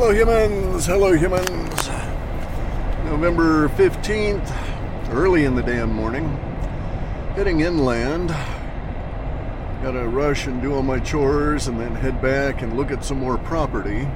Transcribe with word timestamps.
Hello, 0.00 0.14
humans. 0.14 0.86
Hello, 0.86 1.12
humans. 1.12 1.90
November 3.04 3.68
15th, 3.68 4.50
early 5.10 5.44
in 5.44 5.54
the 5.54 5.62
damn 5.62 5.92
morning. 5.92 6.26
Heading 7.34 7.60
inland. 7.60 8.30
Gotta 9.82 10.08
rush 10.08 10.46
and 10.46 10.62
do 10.62 10.72
all 10.72 10.82
my 10.82 11.00
chores 11.00 11.66
and 11.68 11.78
then 11.78 11.94
head 11.94 12.22
back 12.22 12.62
and 12.62 12.78
look 12.78 12.90
at 12.90 13.04
some 13.04 13.18
more 13.18 13.36
property. 13.36 14.08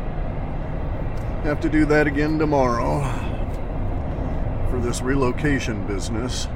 Have 1.42 1.60
to 1.60 1.69
do 1.69 1.85
that 1.85 2.06
again 2.06 2.38
tomorrow 2.38 3.03
for 4.71 4.80
this 4.80 5.03
relocation 5.03 5.87
business. 5.87 6.46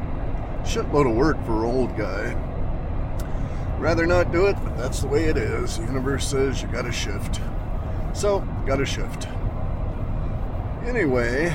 Shitload 0.63 1.11
of 1.11 1.15
work 1.15 1.37
for 1.45 1.67
old 1.67 1.99
guy. 1.99 2.33
Rather 3.77 4.07
not 4.07 4.33
do 4.33 4.47
it, 4.47 4.57
but 4.65 4.79
that's 4.79 5.03
the 5.03 5.07
way 5.07 5.27
it 5.27 5.37
is. 5.37 5.77
The 5.77 5.85
universe 5.85 6.27
says 6.27 6.63
you 6.63 6.69
gotta 6.69 6.91
shift. 6.91 7.43
So, 8.19 8.41
gotta 8.67 8.85
shift. 8.85 9.29
Anyway, 10.85 11.55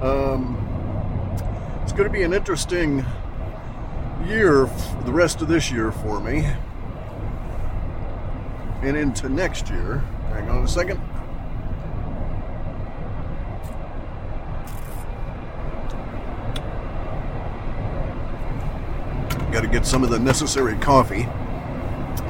um, 0.00 0.56
it's 1.82 1.90
going 1.90 2.04
to 2.04 2.08
be 2.08 2.22
an 2.22 2.32
interesting 2.32 3.04
year, 4.24 4.70
the 5.06 5.12
rest 5.12 5.42
of 5.42 5.48
this 5.48 5.72
year 5.72 5.90
for 5.90 6.20
me, 6.20 6.48
and 8.82 8.96
into 8.96 9.28
next 9.28 9.68
year. 9.68 10.04
Hang 10.28 10.48
on 10.50 10.62
a 10.62 10.68
second. 10.68 11.00
Got 19.50 19.62
to 19.62 19.68
get 19.68 19.84
some 19.84 20.04
of 20.04 20.10
the 20.10 20.20
necessary 20.20 20.76
coffee. 20.76 21.26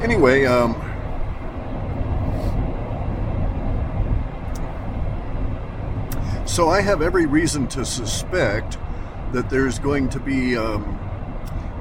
Anyway, 0.02 0.46
um, 0.46 0.74
So 6.54 6.68
I 6.68 6.82
have 6.82 7.02
every 7.02 7.26
reason 7.26 7.66
to 7.70 7.84
suspect 7.84 8.78
that 9.32 9.50
there's 9.50 9.80
going 9.80 10.08
to 10.10 10.20
be 10.20 10.56
um, 10.56 11.00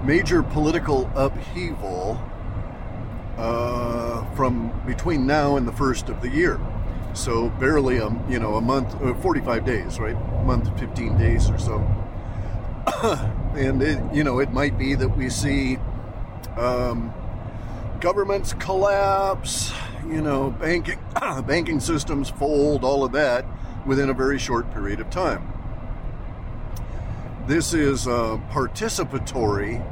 major 0.03 0.41
political 0.41 1.11
upheaval 1.13 2.19
uh, 3.37 4.25
from 4.33 4.73
between 4.87 5.27
now 5.27 5.57
and 5.57 5.67
the 5.67 5.71
first 5.71 6.09
of 6.09 6.23
the 6.23 6.29
year. 6.29 6.59
So 7.13 7.49
barely 7.49 7.97
a 7.97 8.09
you 8.27 8.39
know 8.39 8.55
a 8.55 8.61
month, 8.61 8.99
uh, 8.99 9.13
45 9.13 9.63
days, 9.63 9.99
right? 9.99 10.15
A 10.15 10.43
month, 10.43 10.79
15 10.79 11.19
days 11.19 11.51
or 11.51 11.59
so. 11.59 11.77
and 13.55 13.79
it, 13.83 14.01
you 14.11 14.23
know 14.23 14.39
it 14.39 14.51
might 14.51 14.75
be 14.79 14.95
that 14.95 15.09
we 15.09 15.29
see 15.29 15.77
um, 16.57 17.13
governments 17.99 18.53
collapse, 18.53 19.71
you 20.07 20.19
know, 20.19 20.49
banking 20.49 20.97
banking 21.45 21.79
systems 21.79 22.31
fold, 22.31 22.83
all 22.83 23.03
of 23.03 23.11
that 23.11 23.45
within 23.85 24.09
a 24.09 24.13
very 24.13 24.39
short 24.39 24.71
period 24.73 24.99
of 24.99 25.09
time. 25.09 25.51
This 27.47 27.73
is 27.73 28.07
uh, 28.07 28.39
participatory 28.51 29.83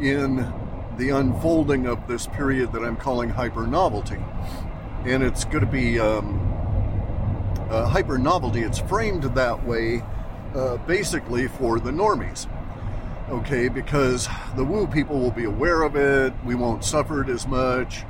in 0.00 0.52
the 0.96 1.10
unfolding 1.10 1.86
of 1.86 2.06
this 2.08 2.26
period 2.26 2.72
that 2.72 2.82
I'm 2.82 2.96
calling 2.96 3.30
hyper 3.30 3.66
novelty. 3.66 4.18
And 5.04 5.22
it's 5.22 5.44
going 5.44 5.64
to 5.64 5.70
be 5.70 6.00
um, 6.00 6.40
uh, 7.70 7.86
hyper 7.86 8.18
novelty, 8.18 8.62
it's 8.62 8.78
framed 8.78 9.22
that 9.22 9.64
way 9.64 10.02
uh, 10.54 10.78
basically 10.78 11.48
for 11.48 11.78
the 11.78 11.90
normies. 11.90 12.48
Okay, 13.28 13.68
because 13.68 14.28
the 14.56 14.64
woo 14.64 14.86
people 14.86 15.18
will 15.18 15.32
be 15.32 15.44
aware 15.44 15.82
of 15.82 15.96
it, 15.96 16.32
we 16.44 16.54
won't 16.54 16.84
suffer 16.84 17.22
it 17.22 17.28
as 17.28 17.46
much, 17.46 18.04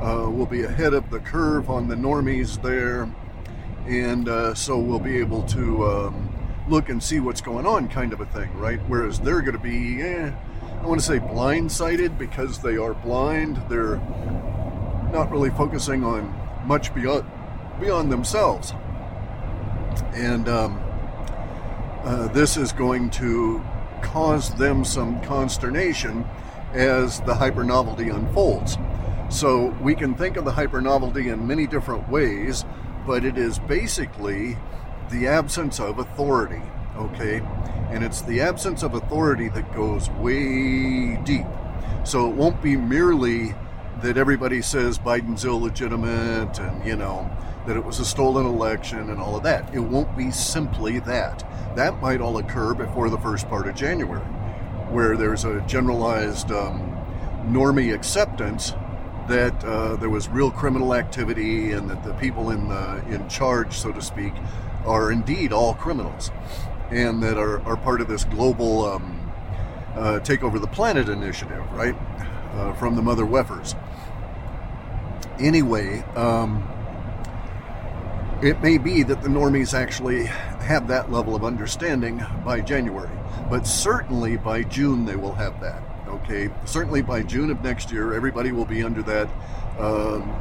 uh, 0.00 0.26
we'll 0.28 0.46
be 0.46 0.62
ahead 0.62 0.94
of 0.94 1.10
the 1.10 1.20
curve 1.20 1.70
on 1.70 1.88
the 1.88 1.94
normies 1.94 2.60
there 2.62 3.08
and 3.86 4.28
uh, 4.28 4.54
so 4.54 4.78
we'll 4.78 4.98
be 4.98 5.18
able 5.18 5.42
to 5.44 5.84
um, 5.86 6.28
look 6.68 6.88
and 6.88 7.02
see 7.02 7.20
what's 7.20 7.40
going 7.40 7.66
on, 7.66 7.88
kind 7.88 8.12
of 8.12 8.20
a 8.20 8.26
thing, 8.26 8.52
right? 8.56 8.80
Whereas 8.88 9.18
they're 9.18 9.40
going 9.40 9.56
to 9.56 9.58
be, 9.58 10.02
eh, 10.02 10.32
I 10.80 10.86
want 10.86 11.00
to 11.00 11.06
say 11.06 11.18
blindsided 11.18 12.18
because 12.18 12.60
they 12.60 12.76
are 12.76 12.94
blind. 12.94 13.62
They're 13.68 13.96
not 15.12 15.30
really 15.30 15.50
focusing 15.50 16.04
on 16.04 16.34
much 16.64 16.94
beyond 16.94 17.24
beyond 17.80 18.12
themselves, 18.12 18.72
and 20.14 20.48
um, 20.48 20.80
uh, 22.04 22.28
this 22.28 22.56
is 22.56 22.72
going 22.72 23.10
to 23.10 23.62
cause 24.02 24.54
them 24.54 24.84
some 24.84 25.20
consternation 25.22 26.24
as 26.72 27.20
the 27.20 27.34
hyper 27.34 27.64
novelty 27.64 28.08
unfolds. 28.08 28.78
So 29.30 29.68
we 29.80 29.94
can 29.94 30.14
think 30.14 30.36
of 30.36 30.44
the 30.44 30.52
hyper 30.52 30.80
novelty 30.80 31.28
in 31.28 31.46
many 31.46 31.66
different 31.66 32.08
ways 32.08 32.64
but 33.06 33.24
it 33.24 33.36
is 33.36 33.58
basically 33.58 34.56
the 35.10 35.26
absence 35.26 35.80
of 35.80 35.98
authority, 35.98 36.62
okay? 36.96 37.40
And 37.90 38.02
it's 38.02 38.22
the 38.22 38.40
absence 38.40 38.82
of 38.82 38.94
authority 38.94 39.48
that 39.50 39.74
goes 39.74 40.08
way 40.10 41.16
deep. 41.24 41.46
So 42.04 42.28
it 42.28 42.34
won't 42.34 42.62
be 42.62 42.76
merely 42.76 43.54
that 44.02 44.16
everybody 44.16 44.62
says 44.62 44.98
Biden's 44.98 45.44
illegitimate 45.44 46.58
and, 46.58 46.84
you 46.84 46.96
know, 46.96 47.30
that 47.66 47.76
it 47.76 47.84
was 47.84 48.00
a 48.00 48.04
stolen 48.04 48.46
election 48.46 49.10
and 49.10 49.20
all 49.20 49.36
of 49.36 49.42
that. 49.44 49.72
It 49.74 49.78
won't 49.80 50.16
be 50.16 50.30
simply 50.30 50.98
that. 51.00 51.44
That 51.76 52.00
might 52.00 52.20
all 52.20 52.38
occur 52.38 52.74
before 52.74 53.08
the 53.10 53.18
first 53.18 53.48
part 53.48 53.68
of 53.68 53.74
January, 53.74 54.20
where 54.90 55.16
there's 55.16 55.44
a 55.44 55.60
generalized 55.62 56.50
um, 56.50 56.80
normie 57.46 57.94
acceptance 57.94 58.72
that 59.28 59.64
uh, 59.64 59.96
there 59.96 60.10
was 60.10 60.28
real 60.28 60.50
criminal 60.50 60.94
activity 60.94 61.72
and 61.72 61.88
that 61.90 62.02
the 62.04 62.12
people 62.14 62.50
in 62.50 62.68
the, 62.68 63.04
in 63.08 63.28
charge, 63.28 63.78
so 63.78 63.92
to 63.92 64.02
speak, 64.02 64.32
are 64.84 65.12
indeed 65.12 65.52
all 65.52 65.74
criminals, 65.74 66.30
and 66.90 67.22
that 67.22 67.38
are, 67.38 67.60
are 67.62 67.76
part 67.76 68.00
of 68.00 68.08
this 68.08 68.24
global 68.24 68.84
um, 68.84 69.32
uh, 69.94 70.18
take 70.20 70.42
over 70.42 70.58
the 70.58 70.66
planet 70.66 71.08
initiative, 71.08 71.62
right, 71.72 71.94
uh, 72.54 72.72
from 72.74 72.96
the 72.96 73.02
mother 73.02 73.24
weffers. 73.24 73.74
Anyway, 75.38 76.00
um, 76.16 76.68
it 78.42 78.60
may 78.60 78.76
be 78.76 79.02
that 79.04 79.22
the 79.22 79.28
normies 79.28 79.72
actually 79.72 80.24
have 80.24 80.88
that 80.88 81.12
level 81.12 81.34
of 81.34 81.44
understanding 81.44 82.24
by 82.44 82.60
January, 82.60 83.10
but 83.48 83.66
certainly 83.66 84.36
by 84.36 84.62
June 84.62 85.04
they 85.04 85.16
will 85.16 85.34
have 85.34 85.60
that. 85.60 85.91
Okay, 86.24 86.50
certainly 86.64 87.02
by 87.02 87.22
June 87.22 87.50
of 87.50 87.62
next 87.62 87.90
year, 87.90 88.14
everybody 88.14 88.52
will 88.52 88.64
be 88.64 88.82
under 88.82 89.02
that. 89.02 89.28
Um, 89.78 90.32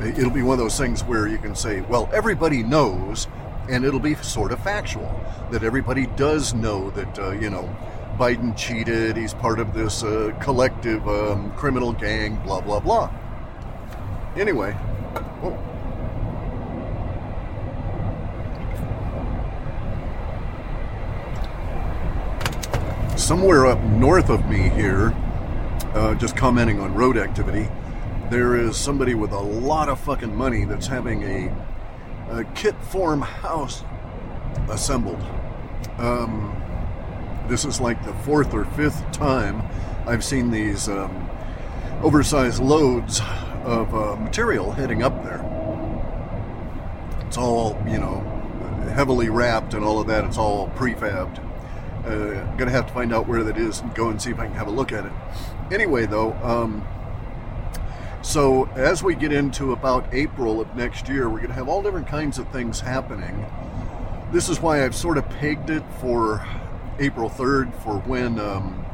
it'll 0.00 0.30
be 0.30 0.42
one 0.42 0.54
of 0.54 0.58
those 0.58 0.76
things 0.76 1.04
where 1.04 1.28
you 1.28 1.38
can 1.38 1.54
say, 1.54 1.80
well, 1.82 2.10
everybody 2.12 2.62
knows, 2.62 3.28
and 3.70 3.84
it'll 3.84 4.00
be 4.00 4.14
sort 4.16 4.50
of 4.50 4.62
factual 4.62 5.08
that 5.52 5.62
everybody 5.62 6.06
does 6.06 6.54
know 6.54 6.90
that, 6.90 7.18
uh, 7.18 7.30
you 7.30 7.50
know, 7.50 7.74
Biden 8.18 8.56
cheated, 8.56 9.16
he's 9.16 9.34
part 9.34 9.58
of 9.58 9.74
this 9.74 10.02
uh, 10.02 10.32
collective 10.40 11.06
um, 11.08 11.52
criminal 11.52 11.92
gang, 11.92 12.36
blah, 12.42 12.60
blah, 12.60 12.80
blah. 12.80 13.10
Anyway, 14.36 14.72
whoa. 15.40 15.71
Somewhere 23.32 23.64
up 23.64 23.82
north 23.82 24.28
of 24.28 24.46
me 24.46 24.68
here, 24.68 25.10
uh, 25.94 26.14
just 26.16 26.36
commenting 26.36 26.78
on 26.78 26.94
road 26.94 27.16
activity, 27.16 27.66
there 28.28 28.56
is 28.56 28.76
somebody 28.76 29.14
with 29.14 29.32
a 29.32 29.40
lot 29.40 29.88
of 29.88 29.98
fucking 29.98 30.36
money 30.36 30.66
that's 30.66 30.86
having 30.86 31.22
a, 31.22 31.50
a 32.30 32.44
kit 32.54 32.74
form 32.84 33.22
house 33.22 33.84
assembled. 34.68 35.18
Um, 35.96 36.54
this 37.48 37.64
is 37.64 37.80
like 37.80 38.04
the 38.04 38.12
fourth 38.16 38.52
or 38.52 38.66
fifth 38.66 39.10
time 39.12 39.62
I've 40.06 40.22
seen 40.22 40.50
these 40.50 40.86
um, 40.90 41.30
oversized 42.02 42.62
loads 42.62 43.22
of 43.64 43.94
uh, 43.94 44.16
material 44.16 44.72
heading 44.72 45.02
up 45.02 45.24
there. 45.24 45.40
It's 47.26 47.38
all, 47.38 47.82
you 47.86 47.96
know, 47.96 48.20
heavily 48.94 49.30
wrapped 49.30 49.72
and 49.72 49.82
all 49.82 50.00
of 50.00 50.06
that. 50.08 50.22
It's 50.26 50.36
all 50.36 50.68
prefabbed. 50.68 51.48
Uh, 52.04 52.10
I'm 52.10 52.56
gonna 52.56 52.72
have 52.72 52.88
to 52.88 52.92
find 52.92 53.14
out 53.14 53.28
where 53.28 53.44
that 53.44 53.56
is 53.56 53.80
and 53.80 53.94
go 53.94 54.08
and 54.08 54.20
see 54.20 54.30
if 54.30 54.38
I 54.40 54.46
can 54.46 54.56
have 54.56 54.66
a 54.66 54.72
look 54.72 54.90
at 54.90 55.06
it. 55.06 55.12
Anyway, 55.70 56.06
though, 56.06 56.32
um, 56.42 56.84
so 58.22 58.64
as 58.74 59.02
we 59.02 59.14
get 59.14 59.32
into 59.32 59.72
about 59.72 60.12
April 60.12 60.60
of 60.60 60.74
next 60.74 61.08
year, 61.08 61.28
we're 61.28 61.40
gonna 61.40 61.54
have 61.54 61.68
all 61.68 61.80
different 61.80 62.08
kinds 62.08 62.38
of 62.38 62.48
things 62.48 62.80
happening. 62.80 63.46
This 64.32 64.48
is 64.48 64.60
why 64.60 64.84
I've 64.84 64.96
sort 64.96 65.16
of 65.16 65.28
pegged 65.28 65.70
it 65.70 65.84
for 66.00 66.44
April 66.98 67.30
3rd 67.30 67.72
for 67.82 67.98
when 68.00 68.40
um, 68.40 68.84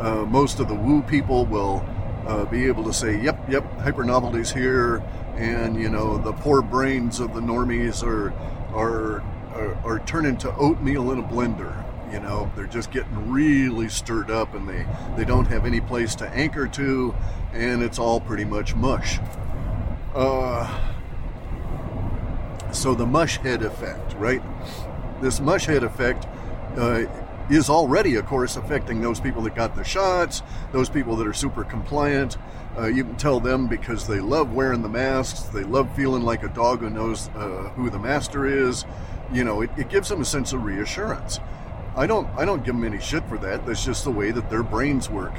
uh, 0.00 0.24
most 0.24 0.58
of 0.58 0.66
the 0.66 0.74
woo 0.74 1.02
people 1.02 1.46
will 1.46 1.84
uh, 2.26 2.44
be 2.46 2.66
able 2.66 2.82
to 2.84 2.92
say, 2.92 3.20
"Yep, 3.20 3.48
yep, 3.48 3.80
hyper 3.80 4.02
novelty's 4.02 4.52
here," 4.52 5.02
and 5.36 5.80
you 5.80 5.88
know 5.88 6.18
the 6.18 6.32
poor 6.32 6.62
brains 6.62 7.20
of 7.20 7.32
the 7.32 7.40
normies 7.40 8.02
are 8.02 8.32
are 8.74 9.22
are, 9.54 9.74
are 9.84 9.98
turned 10.00 10.44
oatmeal 10.58 11.12
in 11.12 11.20
a 11.20 11.22
blender 11.22 11.85
you 12.12 12.20
know, 12.20 12.50
they're 12.54 12.66
just 12.66 12.90
getting 12.90 13.30
really 13.30 13.88
stirred 13.88 14.30
up 14.30 14.54
and 14.54 14.68
they, 14.68 14.86
they 15.16 15.24
don't 15.24 15.46
have 15.46 15.66
any 15.66 15.80
place 15.80 16.14
to 16.16 16.28
anchor 16.30 16.66
to, 16.68 17.14
and 17.52 17.82
it's 17.82 17.98
all 17.98 18.20
pretty 18.20 18.44
much 18.44 18.74
mush. 18.74 19.18
Uh, 20.14 20.92
so 22.72 22.94
the 22.94 23.06
mush 23.06 23.38
head 23.38 23.62
effect, 23.62 24.14
right? 24.14 24.42
This 25.20 25.40
mush 25.40 25.66
head 25.66 25.82
effect 25.82 26.26
uh, 26.76 27.04
is 27.50 27.70
already, 27.70 28.16
of 28.16 28.26
course, 28.26 28.56
affecting 28.56 29.00
those 29.00 29.20
people 29.20 29.42
that 29.42 29.54
got 29.54 29.74
the 29.74 29.84
shots, 29.84 30.42
those 30.72 30.88
people 30.88 31.16
that 31.16 31.26
are 31.26 31.32
super 31.32 31.64
compliant. 31.64 32.36
Uh, 32.76 32.86
you 32.86 33.04
can 33.04 33.16
tell 33.16 33.40
them 33.40 33.66
because 33.66 34.06
they 34.06 34.20
love 34.20 34.52
wearing 34.52 34.82
the 34.82 34.88
masks, 34.88 35.42
they 35.44 35.64
love 35.64 35.94
feeling 35.96 36.22
like 36.22 36.42
a 36.42 36.48
dog 36.48 36.80
who 36.80 36.90
knows 36.90 37.28
uh, 37.30 37.70
who 37.74 37.88
the 37.88 37.98
master 37.98 38.46
is. 38.46 38.84
You 39.32 39.44
know, 39.44 39.62
it, 39.62 39.70
it 39.76 39.88
gives 39.88 40.08
them 40.08 40.20
a 40.20 40.24
sense 40.24 40.52
of 40.52 40.62
reassurance. 40.64 41.40
I 41.96 42.06
don't, 42.06 42.28
I 42.36 42.44
don't 42.44 42.62
give 42.64 42.74
them 42.74 42.84
any 42.84 43.00
shit 43.00 43.26
for 43.28 43.38
that. 43.38 43.64
That's 43.64 43.84
just 43.84 44.04
the 44.04 44.10
way 44.10 44.30
that 44.30 44.50
their 44.50 44.62
brains 44.62 45.08
work. 45.08 45.32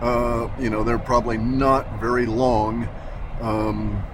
Uh, 0.00 0.48
you 0.58 0.68
know, 0.68 0.84
they're 0.84 0.98
probably 0.98 1.38
not 1.38 1.98
very 1.98 2.26
long 2.26 2.86
um, 3.40 4.04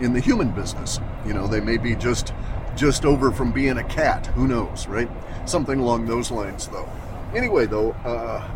in 0.00 0.12
the 0.12 0.20
human 0.20 0.50
business. 0.50 0.98
You 1.24 1.34
know, 1.34 1.46
they 1.46 1.60
may 1.60 1.76
be 1.76 1.94
just 1.94 2.32
just 2.74 3.06
over 3.06 3.30
from 3.30 3.52
being 3.52 3.78
a 3.78 3.84
cat. 3.84 4.26
Who 4.26 4.46
knows, 4.46 4.86
right? 4.86 5.08
Something 5.46 5.80
along 5.80 6.06
those 6.06 6.30
lines, 6.30 6.68
though. 6.68 6.88
Anyway, 7.34 7.66
though, 7.66 7.92
uh, 8.04 8.46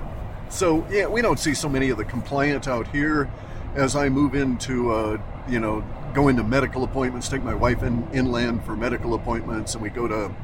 so 0.50 0.86
yeah, 0.90 1.06
we 1.06 1.22
don't 1.22 1.38
see 1.38 1.54
so 1.54 1.68
many 1.68 1.90
of 1.90 1.96
the 1.96 2.04
compliant 2.04 2.68
out 2.68 2.88
here. 2.88 3.30
As 3.76 3.94
I 3.94 4.08
move 4.08 4.34
into, 4.34 4.92
uh, 4.92 5.18
you 5.48 5.60
know, 5.60 5.84
go 6.12 6.26
into 6.26 6.42
medical 6.42 6.82
appointments, 6.82 7.28
take 7.28 7.44
my 7.44 7.54
wife 7.54 7.84
in 7.84 8.06
inland 8.12 8.64
for 8.64 8.74
medical 8.74 9.14
appointments, 9.14 9.74
and 9.74 9.82
we 9.82 9.90
go 9.90 10.08
to 10.08 10.34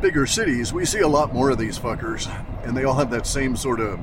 bigger 0.00 0.26
cities, 0.26 0.72
we 0.72 0.84
see 0.84 1.00
a 1.00 1.08
lot 1.08 1.32
more 1.32 1.50
of 1.50 1.58
these 1.58 1.78
fuckers, 1.78 2.28
and 2.64 2.76
they 2.76 2.84
all 2.84 2.94
have 2.94 3.10
that 3.10 3.26
same 3.26 3.56
sort 3.56 3.80
of 3.80 4.00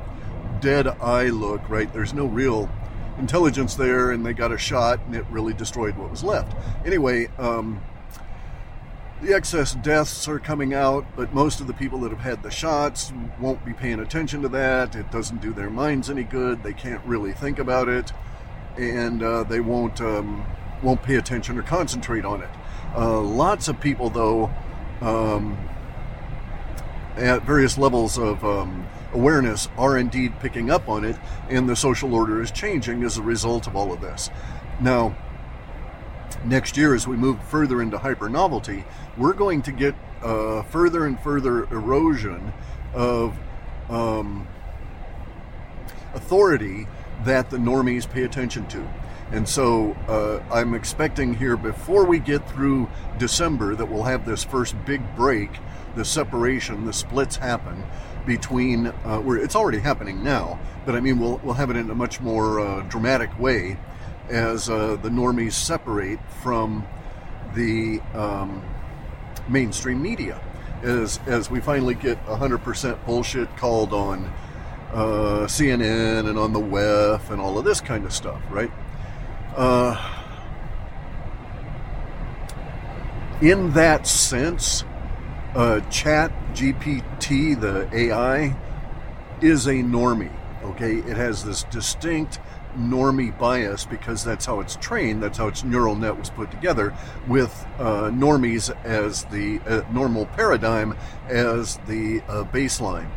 dead 0.60 0.88
eye 0.88 1.30
look, 1.30 1.68
right? 1.70 1.92
There's 1.92 2.14
no 2.14 2.26
real 2.26 2.70
intelligence 3.18 3.76
there, 3.76 4.12
and 4.12 4.26
they 4.26 4.34
got 4.34 4.52
a 4.52 4.58
shot, 4.58 5.00
and 5.06 5.16
it 5.16 5.26
really 5.30 5.54
destroyed 5.54 5.98
what 5.98 6.10
was 6.10 6.24
left. 6.24 6.56
Anyway, 6.86 7.28
um, 7.38 7.82
the 9.22 9.34
excess 9.34 9.76
deaths 9.76 10.28
are 10.28 10.40
coming 10.40 10.74
out, 10.74 11.06
but 11.16 11.34
most 11.34 11.62
of 11.62 11.68
the 11.68 11.74
people 11.74 12.00
that 12.00 12.10
have 12.10 12.22
had 12.22 12.42
the 12.42 12.50
shots 12.50 13.14
won't 13.40 13.64
be 13.64 13.74
paying 13.74 14.00
attention 14.00 14.42
to 14.42 14.50
that. 14.50 14.96
It 14.96 15.12
doesn't 15.12 15.42
do 15.42 15.54
their 15.54 15.70
minds 15.70 16.10
any 16.10 16.24
good. 16.24 16.64
They 16.64 16.74
can't 16.74 17.06
really 17.06 17.32
think 17.32 17.60
about 17.60 17.88
it, 17.88 18.12
and 18.78 19.22
uh, 19.22 19.44
they 19.44 19.60
won't 19.60 20.02
um, 20.02 20.46
won't 20.82 21.04
pay 21.04 21.16
attention 21.16 21.58
or 21.60 21.64
concentrate 21.64 22.26
on 22.26 22.42
it. 22.42 22.50
Uh, 22.96 23.22
lots 23.22 23.68
of 23.68 23.80
people, 23.80 24.10
though, 24.10 24.52
um, 25.02 25.58
at 27.18 27.44
various 27.44 27.78
levels 27.78 28.18
of 28.18 28.44
um, 28.44 28.88
awareness, 29.14 29.68
are 29.78 29.98
indeed 29.98 30.40
picking 30.40 30.70
up 30.70 30.88
on 30.88 31.04
it, 31.04 31.18
and 31.50 31.68
the 31.68 31.76
social 31.76 32.14
order 32.14 32.42
is 32.42 32.52
changing 32.52 33.04
as 33.04 33.18
a 33.18 33.22
result 33.22 33.68
of 33.68 33.76
all 33.76 33.92
of 33.92 34.02
this. 34.02 34.30
Now 34.80 35.16
next 36.46 36.78
year, 36.78 36.96
as 36.96 37.08
we 37.08 37.16
move 37.16 37.42
further 37.44 37.82
into 37.82 37.98
hyper 37.98 38.30
novelty, 38.30 38.84
we're 39.18 39.34
going 39.34 39.62
to 39.64 39.72
get 39.72 39.96
uh, 40.22 40.64
further 40.64 41.06
and 41.06 41.20
further 41.20 41.64
erosion 41.66 42.54
of 42.94 43.38
um, 43.90 44.48
authority 46.14 46.88
that 47.24 47.50
the 47.50 47.58
normies 47.58 48.10
pay 48.10 48.24
attention 48.24 48.68
to. 48.68 48.88
And 49.32 49.48
so 49.48 49.94
uh, 50.08 50.44
I'm 50.54 50.74
expecting 50.74 51.34
here 51.34 51.56
before 51.56 52.06
we 52.06 52.20
get 52.20 52.48
through 52.50 52.90
December 53.18 53.76
that 53.76 53.86
we'll 53.86 54.04
have 54.04 54.26
this 54.26 54.44
first 54.44 54.76
big 54.86 55.02
break, 55.16 55.50
the 55.96 56.04
separation, 56.04 56.86
the 56.86 56.94
splits 56.94 57.38
happen 57.38 57.84
between 58.26 58.88
uh, 58.88 59.20
where 59.20 59.38
it's 59.38 59.56
already 59.56 59.80
happening 59.80 60.24
now, 60.24 60.60
but 60.86 60.96
I 60.96 61.00
mean 61.00 61.20
we'll 61.20 61.40
we'll 61.44 61.56
have 61.56 61.70
it 61.70 61.76
in 61.76 61.90
a 61.90 61.96
much 61.96 62.22
more 62.22 62.60
uh, 62.60 62.82
dramatic 62.84 63.38
way 63.40 63.78
as 64.30 64.70
uh, 64.70 64.96
the 65.02 65.10
normies 65.10 65.54
separate 65.54 66.20
from 66.42 66.86
the 67.56 68.00
um, 68.14 68.64
mainstream 69.50 70.02
media. 70.02 70.42
As, 70.84 71.20
as 71.28 71.52
we 71.52 71.60
finally 71.60 71.94
get 71.94 72.24
100% 72.26 73.06
bullshit 73.06 73.56
called 73.58 73.94
on 73.94 74.26
uh, 74.94 75.46
CNN 75.46 76.28
and 76.28 76.40
on 76.40 76.54
the 76.54 76.60
WEF 76.60 77.30
and 77.30 77.40
all 77.40 77.60
of 77.60 77.66
this 77.66 77.82
kind 77.82 78.04
of 78.04 78.12
stuff, 78.12 78.42
right? 78.50 78.72
Uh, 79.56 80.12
in 83.42 83.72
that 83.72 84.08
sense, 84.08 84.84
uh, 85.56 85.80
Chat 85.90 86.32
GPT, 86.54 87.60
the 87.60 87.90
AI, 87.94 88.56
is 89.42 89.68
a 89.68 89.74
normie. 89.74 90.32
Okay, 90.64 90.98
it 90.98 91.18
has 91.18 91.44
this 91.44 91.64
distinct 91.64 92.40
normie 92.78 93.38
bias 93.38 93.86
because 93.86 94.24
that's 94.24 94.46
how 94.46 94.60
it's 94.60 94.76
trained, 94.78 95.22
that's 95.22 95.38
how 95.38 95.48
its 95.48 95.64
neural 95.64 95.96
net 95.96 96.18
was 96.18 96.30
put 96.30 96.52
together, 96.52 96.94
with 97.28 97.66
uh, 97.80 98.10
normies 98.12 98.74
as 98.86 99.26
the 99.26 99.60
uh, 99.68 99.82
normal 99.92 100.26
paradigm 100.28 100.96
as 101.28 101.78
the 101.88 102.22
uh, 102.28 102.44
baseline. 102.46 103.10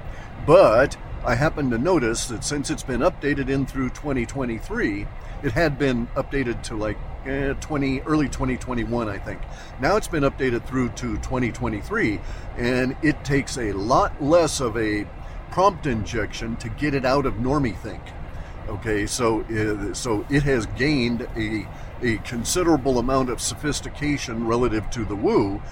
But 0.47 0.97
I 1.27 1.35
happen 1.35 1.71
to 1.71 1.79
notice 1.79 2.27
that 2.27 2.45
since 2.45 2.69
it's 2.69 2.83
been 2.83 3.01
updated 3.01 3.49
in 3.49 3.65
through 3.65 3.91
2023, 3.91 5.07
it 5.43 5.53
had 5.53 5.79
been 5.79 6.07
updated 6.09 6.63
to 6.65 6.77
like 6.77 6.99
eh, 7.25 7.55
20 7.55 8.03
early 8.03 8.29
2021 8.29 9.09
i 9.09 9.17
think. 9.17 9.41
Now 9.81 9.97
it's 9.97 10.09
been 10.09 10.25
updated 10.25 10.67
through 10.67 10.91
to 10.91 11.17
2023 11.17 12.21
and 12.59 12.95
it 13.03 13.25
takes 13.25 13.57
a 13.57 13.73
lot 13.73 14.23
less 14.23 14.61
of 14.61 14.77
a 14.77 15.07
prompt 15.51 15.87
injection 15.87 16.57
to 16.57 16.69
get 16.69 16.93
it 16.93 17.07
out 17.07 17.25
of 17.25 17.35
normie 17.35 17.79
think. 17.79 18.03
Okay, 18.69 19.07
so 19.07 19.47
it, 19.49 19.95
so 19.97 20.27
it 20.29 20.43
has 20.43 20.67
gained 20.67 21.27
a 21.37 21.67
a 22.03 22.19
considerable 22.19 22.99
amount 22.99 23.31
of 23.31 23.41
sophistication 23.41 24.47
relative 24.47 24.91
to 24.91 25.07
the 25.07 25.17
Woo 25.17 25.63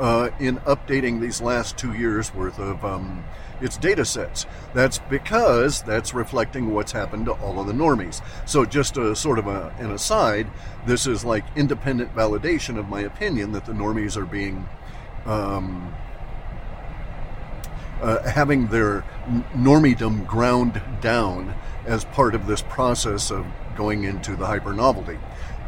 uh, 0.00 0.28
in 0.38 0.58
updating 0.58 1.20
these 1.20 1.40
last 1.40 1.78
two 1.78 1.94
years 1.94 2.34
worth 2.34 2.58
of 2.58 2.84
um, 2.84 3.24
its 3.60 3.76
data 3.76 4.04
sets. 4.04 4.46
That's 4.74 4.98
because 4.98 5.82
that's 5.82 6.14
reflecting 6.14 6.72
what's 6.74 6.92
happened 6.92 7.26
to 7.26 7.32
all 7.32 7.60
of 7.60 7.66
the 7.66 7.72
normies. 7.72 8.22
So, 8.46 8.64
just 8.64 8.96
a 8.96 9.14
sort 9.16 9.38
of 9.38 9.46
a, 9.46 9.74
an 9.78 9.90
aside, 9.90 10.48
this 10.86 11.06
is 11.06 11.24
like 11.24 11.44
independent 11.56 12.14
validation 12.14 12.78
of 12.78 12.88
my 12.88 13.00
opinion 13.00 13.52
that 13.52 13.66
the 13.66 13.72
normies 13.72 14.16
are 14.16 14.26
being. 14.26 14.68
Um, 15.26 15.94
uh, 18.00 18.22
having 18.28 18.68
their 18.68 19.02
normiedom 19.56 20.24
ground 20.26 20.80
down 21.00 21.52
as 21.84 22.04
part 22.04 22.34
of 22.34 22.46
this 22.46 22.62
process 22.62 23.30
of 23.30 23.44
going 23.76 24.04
into 24.04 24.36
the 24.36 24.46
hyper 24.46 24.72
novelty. 24.72 25.18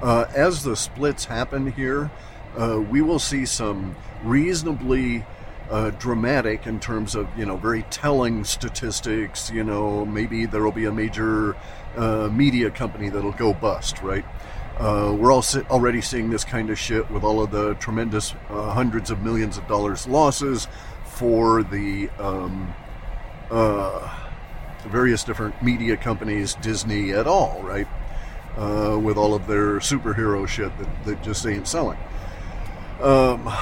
Uh, 0.03 0.27
as 0.35 0.63
the 0.63 0.77
splits 0.77 1.25
happen 1.25 1.73
here, 1.73 2.11
uh, 2.59 2.81
we 2.81 3.03
will 3.03 3.19
see 3.19 3.45
some 3.45 3.95
reasonably 4.25 5.25
uh, 5.71 5.91
dramatic 5.91 6.67
in 6.67 6.81
terms 6.81 7.15
of 7.15 7.29
you 7.39 7.47
know 7.47 7.57
very 7.57 7.83
telling 7.85 8.45
statistics. 8.45 9.51
You 9.51 9.65
know, 9.65 10.05
maybe 10.05 10.47
there 10.47 10.63
will 10.63 10.73
be 10.73 10.87
a 10.87 10.93
major 10.93 11.57
uh, 11.97 12.29
media 12.29 12.71
company 12.71 13.09
that'll 13.09 13.33
go 13.33 13.55
bust, 13.55 14.03
right? 14.03 14.25
Uh, 14.79 15.15
we're 15.19 15.33
also 15.33 15.63
already 15.65 16.01
seeing 16.01 16.31
this 16.31 16.45
kind 16.45 16.71
of 16.71 16.79
shit 16.79 17.11
with 17.11 17.23
all 17.23 17.43
of 17.43 17.51
the 17.51 17.75
tremendous 17.75 18.35
uh, 18.49 18.73
hundreds 18.73 19.11
of 19.11 19.23
millions 19.23 19.59
of 19.59 19.67
dollars 19.69 20.09
losses 20.09 20.69
for 21.05 21.63
the 21.63 22.09
um, 22.19 22.73
uh, 23.51 24.09
various 24.89 25.23
different 25.23 25.63
media 25.63 25.97
companies, 25.97 26.55
Disney 26.55 27.13
at 27.13 27.27
all, 27.27 27.63
right? 27.63 27.87
Uh, 28.57 28.99
with 29.01 29.17
all 29.17 29.35
of 29.35 29.47
their 29.47 29.77
superhero 29.77 30.49
shit 30.49 30.77
that, 30.79 31.05
that 31.05 31.23
just 31.23 31.47
ain't 31.47 31.69
selling. 31.69 31.99
Um, 33.01 33.53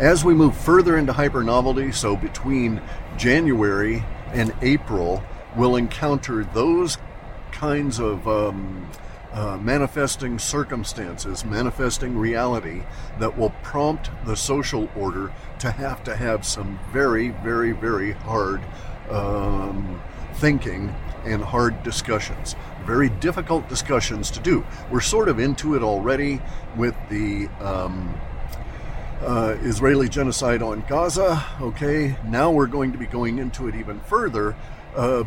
as 0.00 0.24
we 0.24 0.32
move 0.32 0.56
further 0.56 0.96
into 0.96 1.12
hyper 1.12 1.44
novelty, 1.44 1.92
so 1.92 2.16
between 2.16 2.80
January 3.18 4.02
and 4.32 4.52
April, 4.62 5.22
we'll 5.54 5.76
encounter 5.76 6.42
those 6.42 6.96
kinds 7.52 8.00
of 8.00 8.26
um, 8.26 8.88
uh, 9.34 9.58
manifesting 9.58 10.38
circumstances, 10.38 11.44
manifesting 11.44 12.16
reality 12.16 12.82
that 13.18 13.36
will 13.36 13.50
prompt 13.62 14.10
the 14.24 14.34
social 14.34 14.88
order 14.96 15.30
to 15.58 15.70
have 15.70 16.02
to 16.02 16.16
have 16.16 16.46
some 16.46 16.80
very, 16.90 17.28
very, 17.28 17.72
very 17.72 18.12
hard 18.12 18.62
um, 19.10 20.00
thinking 20.36 20.94
and 21.26 21.44
hard 21.44 21.82
discussions. 21.82 22.56
Very 22.86 23.10
difficult 23.10 23.68
discussions 23.68 24.30
to 24.30 24.40
do. 24.40 24.64
We're 24.90 25.00
sort 25.00 25.28
of 25.28 25.38
into 25.38 25.76
it 25.76 25.82
already 25.82 26.40
with 26.74 26.96
the 27.10 27.48
um, 27.60 28.18
uh, 29.20 29.56
Israeli 29.60 30.08
genocide 30.08 30.62
on 30.62 30.84
Gaza. 30.88 31.44
Okay, 31.60 32.16
now 32.26 32.50
we're 32.50 32.66
going 32.66 32.92
to 32.92 32.98
be 32.98 33.06
going 33.06 33.38
into 33.38 33.68
it 33.68 33.74
even 33.74 34.00
further 34.00 34.56
uh, 34.96 35.24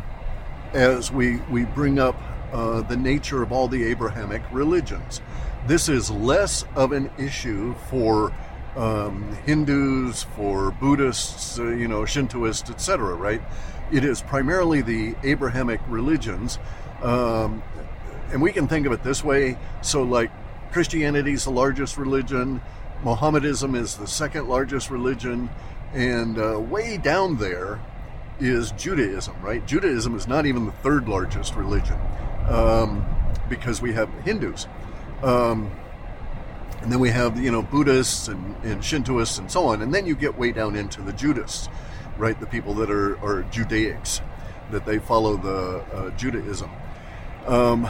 as 0.72 1.12
we, 1.12 1.36
we 1.50 1.64
bring 1.64 1.98
up 1.98 2.20
uh, 2.52 2.82
the 2.82 2.96
nature 2.96 3.42
of 3.42 3.52
all 3.52 3.68
the 3.68 3.84
Abrahamic 3.84 4.42
religions. 4.52 5.20
This 5.66 5.88
is 5.88 6.10
less 6.10 6.64
of 6.74 6.92
an 6.92 7.10
issue 7.18 7.74
for 7.88 8.32
um, 8.76 9.36
Hindus, 9.46 10.24
for 10.24 10.72
Buddhists, 10.72 11.58
uh, 11.58 11.68
you 11.68 11.88
know, 11.88 12.02
Shintoists, 12.02 12.70
etc. 12.70 13.14
Right? 13.14 13.40
It 13.92 14.04
is 14.04 14.22
primarily 14.22 14.82
the 14.82 15.14
Abrahamic 15.22 15.80
religions, 15.88 16.58
um, 17.02 17.62
and 18.32 18.42
we 18.42 18.52
can 18.52 18.66
think 18.66 18.86
of 18.86 18.92
it 18.92 19.02
this 19.02 19.22
way. 19.22 19.56
So, 19.82 20.02
like, 20.02 20.30
Christianity 20.72 21.32
is 21.32 21.44
the 21.44 21.50
largest 21.50 21.96
religion, 21.96 22.60
Mohammedanism 23.04 23.74
is 23.74 23.96
the 23.96 24.06
second 24.06 24.48
largest 24.48 24.90
religion, 24.90 25.50
and 25.92 26.38
uh, 26.38 26.58
way 26.58 26.96
down 26.96 27.36
there 27.36 27.78
is 28.40 28.72
Judaism, 28.72 29.36
right? 29.42 29.64
Judaism 29.66 30.16
is 30.16 30.26
not 30.26 30.46
even 30.46 30.64
the 30.64 30.72
third 30.72 31.06
largest 31.06 31.54
religion 31.54 31.98
um, 32.48 33.04
because 33.48 33.82
we 33.82 33.92
have 33.92 34.08
Hindus. 34.24 34.66
Um, 35.22 35.70
and 36.80 36.90
then 36.90 36.98
we 36.98 37.10
have, 37.10 37.38
you 37.38 37.50
know, 37.50 37.62
Buddhists 37.62 38.28
and, 38.28 38.56
and 38.64 38.82
Shintoists 38.82 39.38
and 39.38 39.50
so 39.50 39.66
on. 39.66 39.82
And 39.82 39.94
then 39.94 40.06
you 40.06 40.14
get 40.14 40.36
way 40.38 40.52
down 40.52 40.74
into 40.74 41.00
the 41.02 41.12
Judists, 41.12 41.68
right? 42.18 42.38
The 42.38 42.46
people 42.46 42.74
that 42.74 42.90
are, 42.90 43.16
are 43.24 43.42
Judaics, 43.50 44.20
that 44.70 44.84
they 44.84 44.98
follow 44.98 45.36
the 45.36 45.84
uh, 45.94 46.10
Judaism. 46.16 46.70
Um, 47.46 47.88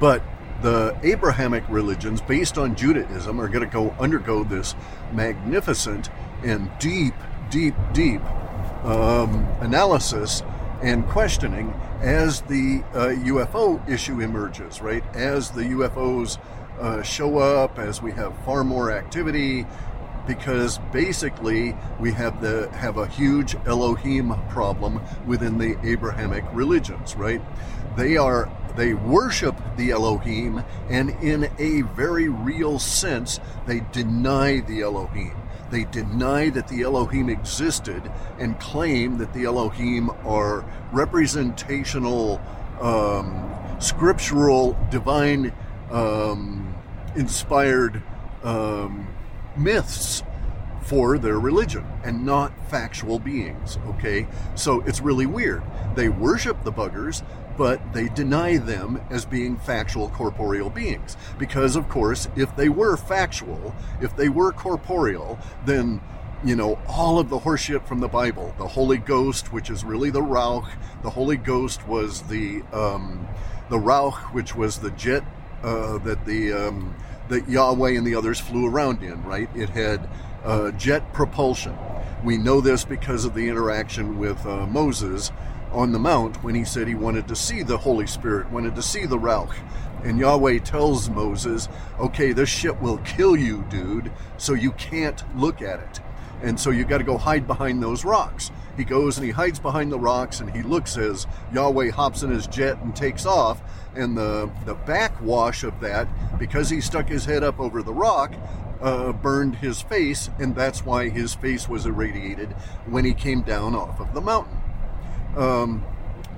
but 0.00 0.22
the 0.62 0.96
Abrahamic 1.02 1.64
religions, 1.68 2.20
based 2.20 2.58
on 2.58 2.74
Judaism, 2.74 3.40
are 3.40 3.48
going 3.48 3.64
to 3.64 3.72
go 3.72 3.90
undergo 4.00 4.44
this 4.44 4.74
magnificent 5.12 6.10
and 6.44 6.70
deep, 6.78 7.14
deep, 7.50 7.74
deep 7.92 8.22
um, 8.84 9.46
analysis 9.60 10.42
and 10.82 11.06
questioning 11.08 11.72
as 12.00 12.42
the 12.42 12.82
uh, 12.92 13.08
UFO 13.24 13.86
issue 13.88 14.20
emerges, 14.20 14.80
right? 14.80 15.04
As 15.14 15.50
the 15.50 15.62
UFOs 15.62 16.38
uh, 16.78 17.02
show 17.02 17.38
up, 17.38 17.78
as 17.78 18.00
we 18.00 18.12
have 18.12 18.36
far 18.44 18.62
more 18.62 18.92
activity, 18.92 19.66
because 20.26 20.78
basically 20.92 21.74
we 21.98 22.12
have 22.12 22.40
the 22.40 22.68
have 22.72 22.98
a 22.98 23.06
huge 23.06 23.56
Elohim 23.66 24.34
problem 24.50 25.00
within 25.26 25.58
the 25.58 25.76
Abrahamic 25.82 26.44
religions, 26.52 27.16
right? 27.16 27.40
They 27.96 28.16
are 28.16 28.48
they 28.76 28.94
worship 28.94 29.56
the 29.78 29.92
Elohim, 29.92 30.62
and 30.90 31.10
in 31.22 31.48
a 31.58 31.82
very 31.96 32.28
real 32.28 32.78
sense, 32.78 33.40
they 33.66 33.80
deny 33.92 34.60
the 34.60 34.82
Elohim. 34.82 35.34
They 35.70 35.84
deny 35.84 36.50
that 36.50 36.68
the 36.68 36.82
Elohim 36.82 37.30
existed 37.30 38.10
and 38.38 38.58
claim 38.60 39.18
that 39.18 39.32
the 39.32 39.44
Elohim 39.44 40.10
are 40.26 40.64
representational, 40.92 42.40
um, 42.80 43.54
scriptural, 43.78 44.76
divine, 44.90 45.52
um, 45.90 46.74
inspired 47.16 48.02
um, 48.42 49.08
myths 49.56 50.22
for 50.82 51.18
their 51.18 51.38
religion 51.38 51.84
and 52.02 52.24
not 52.24 52.50
factual 52.70 53.18
beings. 53.18 53.78
Okay, 53.88 54.26
so 54.54 54.80
it's 54.82 55.00
really 55.00 55.26
weird. 55.26 55.62
They 55.98 56.08
worship 56.08 56.62
the 56.62 56.70
buggers, 56.70 57.24
but 57.56 57.92
they 57.92 58.08
deny 58.08 58.56
them 58.56 59.00
as 59.10 59.24
being 59.24 59.56
factual 59.56 60.10
corporeal 60.10 60.70
beings. 60.70 61.16
Because, 61.38 61.74
of 61.74 61.88
course, 61.88 62.28
if 62.36 62.54
they 62.54 62.68
were 62.68 62.96
factual, 62.96 63.74
if 64.00 64.14
they 64.14 64.28
were 64.28 64.52
corporeal, 64.52 65.40
then 65.66 66.00
you 66.44 66.54
know, 66.54 66.78
all 66.86 67.18
of 67.18 67.30
the 67.30 67.40
horseshit 67.40 67.84
from 67.84 67.98
the 67.98 68.06
Bible, 68.06 68.54
the 68.58 68.68
Holy 68.68 68.98
Ghost, 68.98 69.52
which 69.52 69.70
is 69.70 69.82
really 69.82 70.10
the 70.10 70.20
Ruach, 70.20 70.70
the 71.02 71.10
Holy 71.10 71.36
Ghost 71.36 71.84
was 71.88 72.22
the 72.22 72.62
um, 72.72 73.26
the 73.68 73.76
Ruach, 73.76 74.32
which 74.32 74.54
was 74.54 74.78
the 74.78 74.92
jet 74.92 75.24
uh, 75.64 75.98
that 75.98 76.24
the 76.26 76.52
um, 76.52 76.94
that 77.28 77.48
Yahweh 77.48 77.98
and 77.98 78.06
the 78.06 78.14
others 78.14 78.38
flew 78.38 78.68
around 78.68 79.02
in. 79.02 79.20
Right? 79.24 79.50
It 79.56 79.70
had 79.70 80.08
uh, 80.44 80.70
jet 80.70 81.12
propulsion. 81.12 81.76
We 82.22 82.38
know 82.38 82.60
this 82.60 82.84
because 82.84 83.24
of 83.24 83.34
the 83.34 83.48
interaction 83.48 84.16
with 84.16 84.46
uh, 84.46 84.64
Moses 84.66 85.32
on 85.72 85.92
the 85.92 85.98
mount 85.98 86.42
when 86.42 86.54
he 86.54 86.64
said 86.64 86.88
he 86.88 86.94
wanted 86.94 87.28
to 87.28 87.36
see 87.36 87.62
the 87.62 87.78
Holy 87.78 88.06
Spirit, 88.06 88.50
wanted 88.50 88.74
to 88.74 88.82
see 88.82 89.06
the 89.06 89.18
Ruach. 89.18 89.54
And 90.04 90.18
Yahweh 90.18 90.60
tells 90.60 91.10
Moses, 91.10 91.68
okay, 91.98 92.32
this 92.32 92.48
ship 92.48 92.80
will 92.80 92.98
kill 92.98 93.36
you, 93.36 93.64
dude, 93.68 94.12
so 94.36 94.54
you 94.54 94.72
can't 94.72 95.22
look 95.38 95.60
at 95.60 95.80
it. 95.80 96.00
And 96.42 96.58
so 96.58 96.70
you 96.70 96.84
got 96.84 96.98
to 96.98 97.04
go 97.04 97.18
hide 97.18 97.46
behind 97.46 97.82
those 97.82 98.04
rocks. 98.04 98.52
He 98.76 98.84
goes 98.84 99.18
and 99.18 99.26
he 99.26 99.32
hides 99.32 99.58
behind 99.58 99.90
the 99.90 99.98
rocks 99.98 100.38
and 100.38 100.50
he 100.50 100.62
looks 100.62 100.96
as 100.96 101.26
Yahweh 101.52 101.90
hops 101.90 102.22
in 102.22 102.30
his 102.30 102.46
jet 102.46 102.78
and 102.78 102.94
takes 102.94 103.26
off. 103.26 103.60
And 103.96 104.16
the, 104.16 104.48
the 104.64 104.74
backwash 104.74 105.64
of 105.64 105.80
that, 105.80 106.06
because 106.38 106.70
he 106.70 106.80
stuck 106.80 107.08
his 107.08 107.24
head 107.24 107.42
up 107.42 107.58
over 107.58 107.82
the 107.82 107.92
rock, 107.92 108.32
uh, 108.80 109.12
burned 109.12 109.56
his 109.56 109.82
face, 109.82 110.30
and 110.38 110.54
that's 110.54 110.84
why 110.84 111.08
his 111.08 111.34
face 111.34 111.68
was 111.68 111.86
irradiated 111.86 112.52
when 112.86 113.04
he 113.04 113.14
came 113.14 113.42
down 113.42 113.74
off 113.74 113.98
of 113.98 114.14
the 114.14 114.20
mountain. 114.20 114.56
Um, 115.38 115.84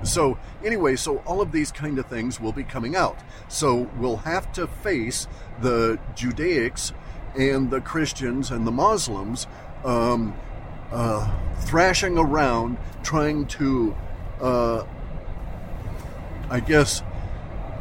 so 0.03 0.37
anyway, 0.63 0.95
so 0.95 1.17
all 1.19 1.41
of 1.41 1.51
these 1.51 1.71
kind 1.71 1.99
of 1.99 2.05
things 2.05 2.39
will 2.39 2.51
be 2.51 2.63
coming 2.63 2.95
out. 2.95 3.19
So 3.47 3.89
we'll 3.97 4.17
have 4.17 4.51
to 4.53 4.67
face 4.67 5.27
the 5.59 5.99
Judaics 6.15 6.93
and 7.37 7.69
the 7.69 7.81
Christians 7.81 8.51
and 8.51 8.65
the 8.65 8.71
Muslims 8.71 9.47
um, 9.83 10.35
uh, 10.91 11.31
thrashing 11.61 12.17
around 12.17 12.77
trying 13.03 13.45
to, 13.47 13.95
uh, 14.39 14.83
I 16.49 16.59
guess, 16.59 17.01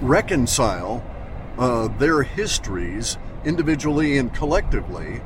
reconcile 0.00 1.04
uh, 1.58 1.88
their 1.98 2.22
histories 2.22 3.18
individually 3.44 4.16
and 4.18 4.32
collectively 4.34 5.20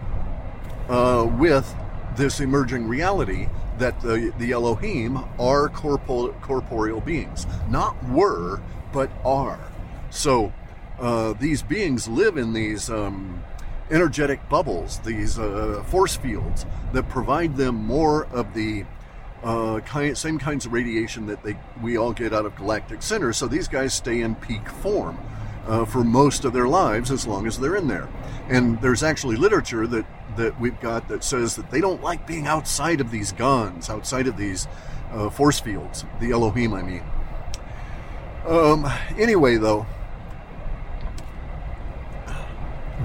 uh, 0.88 1.28
with 1.38 1.74
this 2.16 2.40
emerging 2.40 2.86
reality 2.86 3.48
that 3.78 4.00
the, 4.00 4.32
the 4.38 4.52
Elohim 4.52 5.18
are 5.38 5.68
corporeal, 5.68 6.32
corporeal 6.42 7.00
beings. 7.00 7.46
Not 7.68 8.02
were, 8.08 8.60
but 8.92 9.10
are. 9.24 9.60
So 10.10 10.52
uh, 10.98 11.32
these 11.34 11.62
beings 11.62 12.06
live 12.06 12.36
in 12.36 12.52
these 12.52 12.88
um, 12.88 13.42
energetic 13.90 14.48
bubbles, 14.48 15.00
these 15.00 15.38
uh, 15.38 15.82
force 15.88 16.16
fields 16.16 16.64
that 16.92 17.08
provide 17.08 17.56
them 17.56 17.74
more 17.74 18.26
of 18.26 18.54
the 18.54 18.84
uh, 19.42 19.80
kind, 19.80 20.16
same 20.16 20.38
kinds 20.38 20.64
of 20.64 20.72
radiation 20.72 21.26
that 21.26 21.42
they 21.42 21.56
we 21.82 21.98
all 21.98 22.12
get 22.12 22.32
out 22.32 22.46
of 22.46 22.56
galactic 22.56 23.02
centers. 23.02 23.36
So 23.36 23.46
these 23.46 23.68
guys 23.68 23.92
stay 23.92 24.20
in 24.22 24.36
peak 24.36 24.68
form 24.68 25.18
uh, 25.66 25.84
for 25.84 26.02
most 26.02 26.44
of 26.44 26.52
their 26.52 26.68
lives 26.68 27.10
as 27.10 27.26
long 27.26 27.46
as 27.46 27.58
they're 27.58 27.76
in 27.76 27.88
there. 27.88 28.08
And 28.48 28.80
there's 28.80 29.02
actually 29.02 29.36
literature 29.36 29.86
that 29.88 30.06
that 30.36 30.58
we've 30.60 30.78
got 30.80 31.08
that 31.08 31.24
says 31.24 31.56
that 31.56 31.70
they 31.70 31.80
don't 31.80 32.02
like 32.02 32.26
being 32.26 32.46
outside 32.46 33.00
of 33.00 33.10
these 33.10 33.32
guns, 33.32 33.90
outside 33.90 34.26
of 34.26 34.36
these 34.36 34.66
uh, 35.12 35.30
force 35.30 35.60
fields, 35.60 36.04
the 36.20 36.32
Elohim, 36.32 36.74
I 36.74 36.82
mean. 36.82 37.02
Um, 38.46 38.86
anyway, 39.16 39.56
though, 39.56 39.86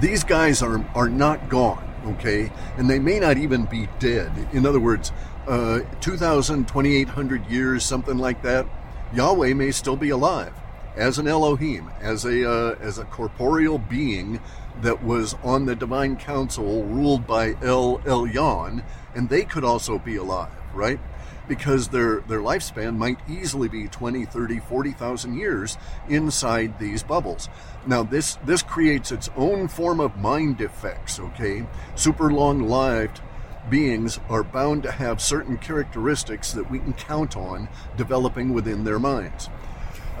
these 0.00 0.24
guys 0.24 0.62
are, 0.62 0.84
are 0.94 1.08
not 1.08 1.48
gone, 1.48 1.88
okay? 2.06 2.50
And 2.76 2.88
they 2.88 2.98
may 2.98 3.18
not 3.18 3.38
even 3.38 3.64
be 3.64 3.88
dead. 3.98 4.32
In 4.52 4.66
other 4.66 4.80
words, 4.80 5.12
uh, 5.46 5.80
2,000, 6.00 6.66
2,800 6.68 7.46
years, 7.46 7.84
something 7.84 8.18
like 8.18 8.42
that, 8.42 8.66
Yahweh 9.14 9.54
may 9.54 9.70
still 9.70 9.96
be 9.96 10.10
alive 10.10 10.52
as 10.96 11.18
an 11.18 11.26
Elohim, 11.26 11.90
as 12.00 12.24
a, 12.24 12.48
uh, 12.48 12.76
as 12.80 12.98
a 12.98 13.04
corporeal 13.04 13.78
being 13.78 14.40
that 14.82 15.02
was 15.02 15.34
on 15.42 15.66
the 15.66 15.74
divine 15.76 16.16
council 16.16 16.84
ruled 16.84 17.26
by 17.26 17.54
El 17.62 17.98
Elyon, 18.00 18.82
and 19.14 19.28
they 19.28 19.44
could 19.44 19.64
also 19.64 19.98
be 19.98 20.16
alive, 20.16 20.52
right? 20.74 21.00
Because 21.48 21.88
their, 21.88 22.20
their 22.20 22.40
lifespan 22.40 22.96
might 22.96 23.18
easily 23.28 23.68
be 23.68 23.88
20, 23.88 24.24
30, 24.24 24.60
40,000 24.60 25.36
years 25.36 25.76
inside 26.08 26.78
these 26.78 27.02
bubbles. 27.02 27.48
Now, 27.86 28.02
this, 28.02 28.36
this 28.44 28.62
creates 28.62 29.10
its 29.10 29.28
own 29.36 29.68
form 29.68 30.00
of 30.00 30.16
mind 30.16 30.60
effects, 30.60 31.18
okay? 31.18 31.66
Super 31.96 32.30
long 32.30 32.62
lived 32.68 33.20
beings 33.68 34.18
are 34.28 34.42
bound 34.42 34.82
to 34.82 34.90
have 34.90 35.20
certain 35.20 35.58
characteristics 35.58 36.52
that 36.52 36.70
we 36.70 36.78
can 36.78 36.92
count 36.94 37.36
on 37.36 37.68
developing 37.96 38.54
within 38.54 38.84
their 38.84 38.98
minds 38.98 39.50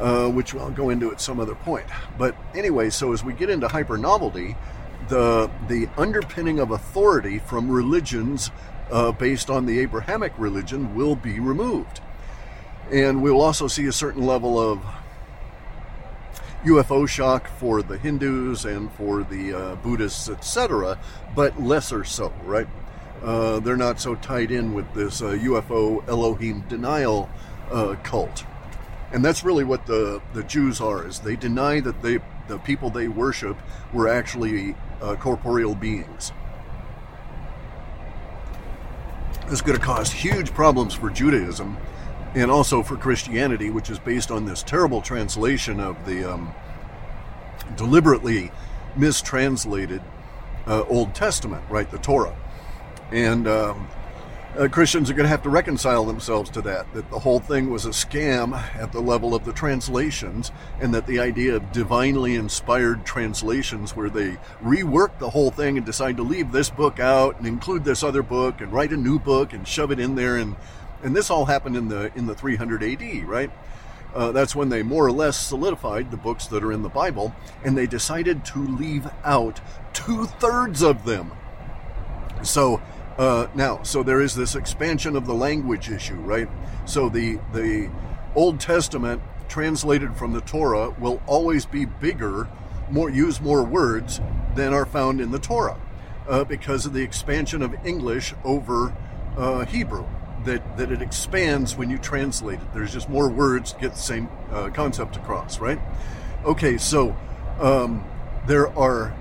uh, 0.00 0.28
which 0.28 0.54
I'll 0.54 0.70
go 0.70 0.88
into 0.88 1.12
at 1.12 1.20
some 1.20 1.38
other 1.38 1.54
point. 1.54 1.86
But 2.18 2.34
anyway, 2.54 2.90
so 2.90 3.12
as 3.12 3.22
we 3.22 3.34
get 3.34 3.50
into 3.50 3.68
hyper 3.68 3.98
novelty, 3.98 4.56
the 5.08 5.50
the 5.68 5.88
underpinning 5.96 6.58
of 6.58 6.70
authority 6.70 7.38
from 7.38 7.70
religions 7.70 8.50
uh, 8.90 9.12
based 9.12 9.50
on 9.50 9.66
the 9.66 9.78
Abrahamic 9.80 10.32
religion 10.38 10.94
will 10.94 11.16
be 11.16 11.38
removed, 11.38 12.00
and 12.90 13.22
we'll 13.22 13.40
also 13.40 13.68
see 13.68 13.86
a 13.86 13.92
certain 13.92 14.26
level 14.26 14.58
of 14.58 14.80
UFO 16.64 17.08
shock 17.08 17.48
for 17.48 17.82
the 17.82 17.96
Hindus 17.96 18.64
and 18.64 18.92
for 18.92 19.22
the 19.22 19.52
uh, 19.54 19.74
Buddhists, 19.76 20.28
etc., 20.28 20.98
but 21.34 21.60
lesser 21.60 22.04
so, 22.04 22.32
right? 22.44 22.66
Uh, 23.22 23.60
they're 23.60 23.76
not 23.76 24.00
so 24.00 24.14
tied 24.14 24.50
in 24.50 24.72
with 24.72 24.92
this 24.94 25.20
UFO 25.20 25.98
uh, 25.98 26.10
Elohim 26.10 26.64
denial 26.68 27.28
uh, 27.70 27.96
cult 28.02 28.44
and 29.12 29.24
that's 29.24 29.42
really 29.42 29.64
what 29.64 29.86
the 29.86 30.20
the 30.34 30.42
Jews 30.44 30.80
are 30.80 31.06
is 31.06 31.20
they 31.20 31.36
deny 31.36 31.80
that 31.80 32.02
they 32.02 32.18
the 32.48 32.58
people 32.58 32.90
they 32.90 33.08
worship 33.08 33.56
were 33.92 34.08
actually 34.08 34.74
uh, 35.00 35.16
corporeal 35.16 35.74
beings. 35.74 36.32
This 39.44 39.54
is 39.54 39.62
going 39.62 39.78
to 39.78 39.84
cause 39.84 40.12
huge 40.12 40.52
problems 40.52 40.94
for 40.94 41.10
Judaism 41.10 41.76
and 42.34 42.50
also 42.50 42.82
for 42.82 42.96
Christianity, 42.96 43.70
which 43.70 43.90
is 43.90 43.98
based 43.98 44.30
on 44.30 44.44
this 44.44 44.62
terrible 44.62 45.02
translation 45.02 45.80
of 45.80 46.06
the 46.06 46.32
um, 46.32 46.54
deliberately 47.76 48.52
mistranslated 48.96 50.02
uh, 50.66 50.84
Old 50.84 51.14
Testament, 51.14 51.64
right, 51.68 51.90
the 51.90 51.98
Torah. 51.98 52.36
And 53.10 53.48
um, 53.48 53.88
uh, 54.58 54.68
Christians 54.68 55.08
are 55.08 55.14
going 55.14 55.24
to 55.24 55.30
have 55.30 55.42
to 55.42 55.50
reconcile 55.50 56.04
themselves 56.04 56.50
to 56.50 56.62
that, 56.62 56.92
that 56.92 57.08
the 57.10 57.18
whole 57.18 57.38
thing 57.38 57.70
was 57.70 57.86
a 57.86 57.90
scam 57.90 58.52
at 58.76 58.92
the 58.92 59.00
level 59.00 59.34
of 59.34 59.44
the 59.44 59.52
translations, 59.52 60.50
and 60.80 60.92
that 60.92 61.06
the 61.06 61.20
idea 61.20 61.54
of 61.54 61.72
divinely 61.72 62.34
inspired 62.34 63.04
translations, 63.06 63.94
where 63.94 64.10
they 64.10 64.38
rework 64.62 65.18
the 65.18 65.30
whole 65.30 65.50
thing 65.50 65.76
and 65.76 65.86
decide 65.86 66.16
to 66.16 66.22
leave 66.22 66.50
this 66.50 66.68
book 66.68 66.98
out 66.98 67.38
and 67.38 67.46
include 67.46 67.84
this 67.84 68.02
other 68.02 68.22
book 68.22 68.60
and 68.60 68.72
write 68.72 68.92
a 68.92 68.96
new 68.96 69.18
book 69.18 69.52
and 69.52 69.66
shove 69.68 69.92
it 69.92 70.00
in 70.00 70.14
there, 70.14 70.36
and 70.36 70.56
and 71.02 71.16
this 71.16 71.30
all 71.30 71.46
happened 71.46 71.76
in 71.76 71.88
the 71.88 72.12
in 72.16 72.26
the 72.26 72.34
300 72.34 72.82
AD, 72.82 73.24
right? 73.24 73.50
Uh, 74.14 74.32
that's 74.32 74.56
when 74.56 74.68
they 74.68 74.82
more 74.82 75.06
or 75.06 75.12
less 75.12 75.38
solidified 75.38 76.10
the 76.10 76.16
books 76.16 76.46
that 76.48 76.64
are 76.64 76.72
in 76.72 76.82
the 76.82 76.88
Bible, 76.88 77.32
and 77.64 77.78
they 77.78 77.86
decided 77.86 78.44
to 78.44 78.58
leave 78.58 79.08
out 79.24 79.60
two 79.92 80.26
thirds 80.26 80.82
of 80.82 81.04
them. 81.04 81.30
So 82.42 82.82
uh, 83.20 83.48
now, 83.54 83.82
so 83.82 84.02
there 84.02 84.22
is 84.22 84.34
this 84.34 84.54
expansion 84.56 85.14
of 85.14 85.26
the 85.26 85.34
language 85.34 85.90
issue, 85.90 86.14
right? 86.14 86.48
So 86.86 87.10
the 87.10 87.38
the 87.52 87.90
Old 88.34 88.60
Testament 88.60 89.20
translated 89.46 90.16
from 90.16 90.32
the 90.32 90.40
Torah 90.40 90.88
will 90.98 91.20
always 91.26 91.66
be 91.66 91.84
bigger, 91.84 92.48
more 92.90 93.10
use 93.10 93.38
more 93.38 93.62
words 93.62 94.22
than 94.54 94.72
are 94.72 94.86
found 94.86 95.20
in 95.20 95.32
the 95.32 95.38
Torah, 95.38 95.78
uh, 96.30 96.44
because 96.44 96.86
of 96.86 96.94
the 96.94 97.02
expansion 97.02 97.60
of 97.60 97.74
English 97.84 98.32
over 98.42 98.96
uh, 99.36 99.66
Hebrew 99.66 100.06
that, 100.46 100.78
that 100.78 100.90
it 100.90 101.02
expands 101.02 101.76
when 101.76 101.90
you 101.90 101.98
translate 101.98 102.58
it. 102.58 102.72
There's 102.72 102.94
just 102.94 103.10
more 103.10 103.28
words 103.28 103.74
to 103.74 103.80
get 103.80 103.92
the 103.92 103.98
same 103.98 104.30
uh, 104.50 104.70
concept 104.70 105.16
across, 105.16 105.60
right? 105.60 105.78
Okay, 106.46 106.78
so 106.78 107.14
um, 107.60 108.02
there 108.46 108.68
are 108.78 109.14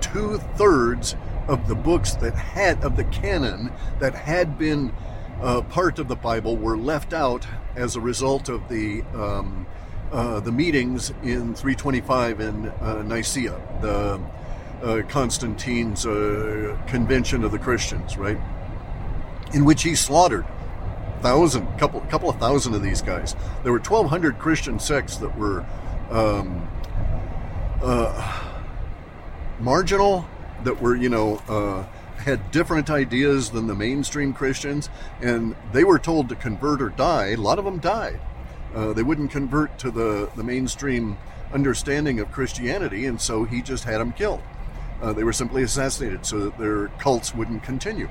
two 0.00 0.38
thirds 0.56 1.14
of 1.48 1.68
the 1.68 1.74
books 1.74 2.14
that 2.16 2.34
had, 2.34 2.82
of 2.84 2.96
the 2.96 3.04
canon 3.04 3.72
that 4.00 4.14
had 4.14 4.58
been 4.58 4.92
uh, 5.40 5.62
part 5.62 5.98
of 5.98 6.08
the 6.08 6.16
Bible 6.16 6.56
were 6.56 6.76
left 6.76 7.12
out 7.12 7.46
as 7.74 7.96
a 7.96 8.00
result 8.00 8.48
of 8.48 8.68
the 8.68 9.02
um, 9.14 9.66
uh, 10.12 10.40
the 10.40 10.52
meetings 10.52 11.10
in 11.22 11.52
325 11.54 12.40
in 12.40 12.68
uh, 12.68 13.02
Nicaea, 13.02 13.60
the 13.82 14.20
uh, 14.82 15.02
Constantine's 15.08 16.06
uh, 16.06 16.78
convention 16.86 17.42
of 17.42 17.50
the 17.50 17.58
Christians, 17.58 18.16
right? 18.16 18.38
in 19.52 19.64
which 19.64 19.82
he 19.82 19.94
slaughtered 19.94 20.44
thousand, 21.20 21.66
couple, 21.78 22.00
couple 22.02 22.28
of 22.28 22.36
thousand 22.38 22.74
of 22.74 22.82
these 22.82 23.02
guys. 23.02 23.34
There 23.62 23.72
were 23.72 23.78
1,200 23.78 24.38
Christian 24.38 24.78
sects 24.78 25.16
that 25.18 25.36
were 25.36 25.64
um, 26.10 26.68
uh, 27.82 28.48
marginal, 29.58 30.26
that 30.66 30.80
were 30.80 30.94
you 30.94 31.08
know 31.08 31.42
uh, 31.48 31.84
had 32.18 32.50
different 32.50 32.90
ideas 32.90 33.50
than 33.50 33.66
the 33.66 33.74
mainstream 33.74 34.32
Christians, 34.32 34.90
and 35.20 35.56
they 35.72 35.84
were 35.84 35.98
told 35.98 36.28
to 36.28 36.36
convert 36.36 36.82
or 36.82 36.90
die. 36.90 37.28
A 37.28 37.36
lot 37.36 37.58
of 37.58 37.64
them 37.64 37.78
died. 37.78 38.20
Uh, 38.74 38.92
they 38.92 39.02
wouldn't 39.02 39.30
convert 39.30 39.78
to 39.78 39.90
the 39.90 40.30
the 40.36 40.44
mainstream 40.44 41.16
understanding 41.52 42.20
of 42.20 42.30
Christianity, 42.30 43.06
and 43.06 43.20
so 43.20 43.44
he 43.44 43.62
just 43.62 43.84
had 43.84 43.98
them 43.98 44.12
killed. 44.12 44.42
Uh, 45.00 45.12
they 45.12 45.24
were 45.24 45.32
simply 45.32 45.62
assassinated 45.62 46.26
so 46.26 46.40
that 46.40 46.58
their 46.58 46.88
cults 46.98 47.34
wouldn't 47.34 47.62
continue 47.62 48.08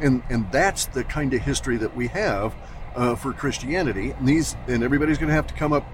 and 0.00 0.22
and 0.28 0.50
that's 0.52 0.86
the 0.86 1.04
kind 1.04 1.32
of 1.34 1.42
history 1.42 1.76
that 1.76 1.94
we 1.96 2.08
have 2.08 2.54
uh, 2.94 3.14
for 3.14 3.32
Christianity. 3.32 4.12
And 4.12 4.28
these 4.28 4.56
and 4.66 4.82
everybody's 4.82 5.18
going 5.18 5.28
to 5.28 5.34
have 5.34 5.46
to 5.48 5.54
come 5.54 5.72
up 5.72 5.86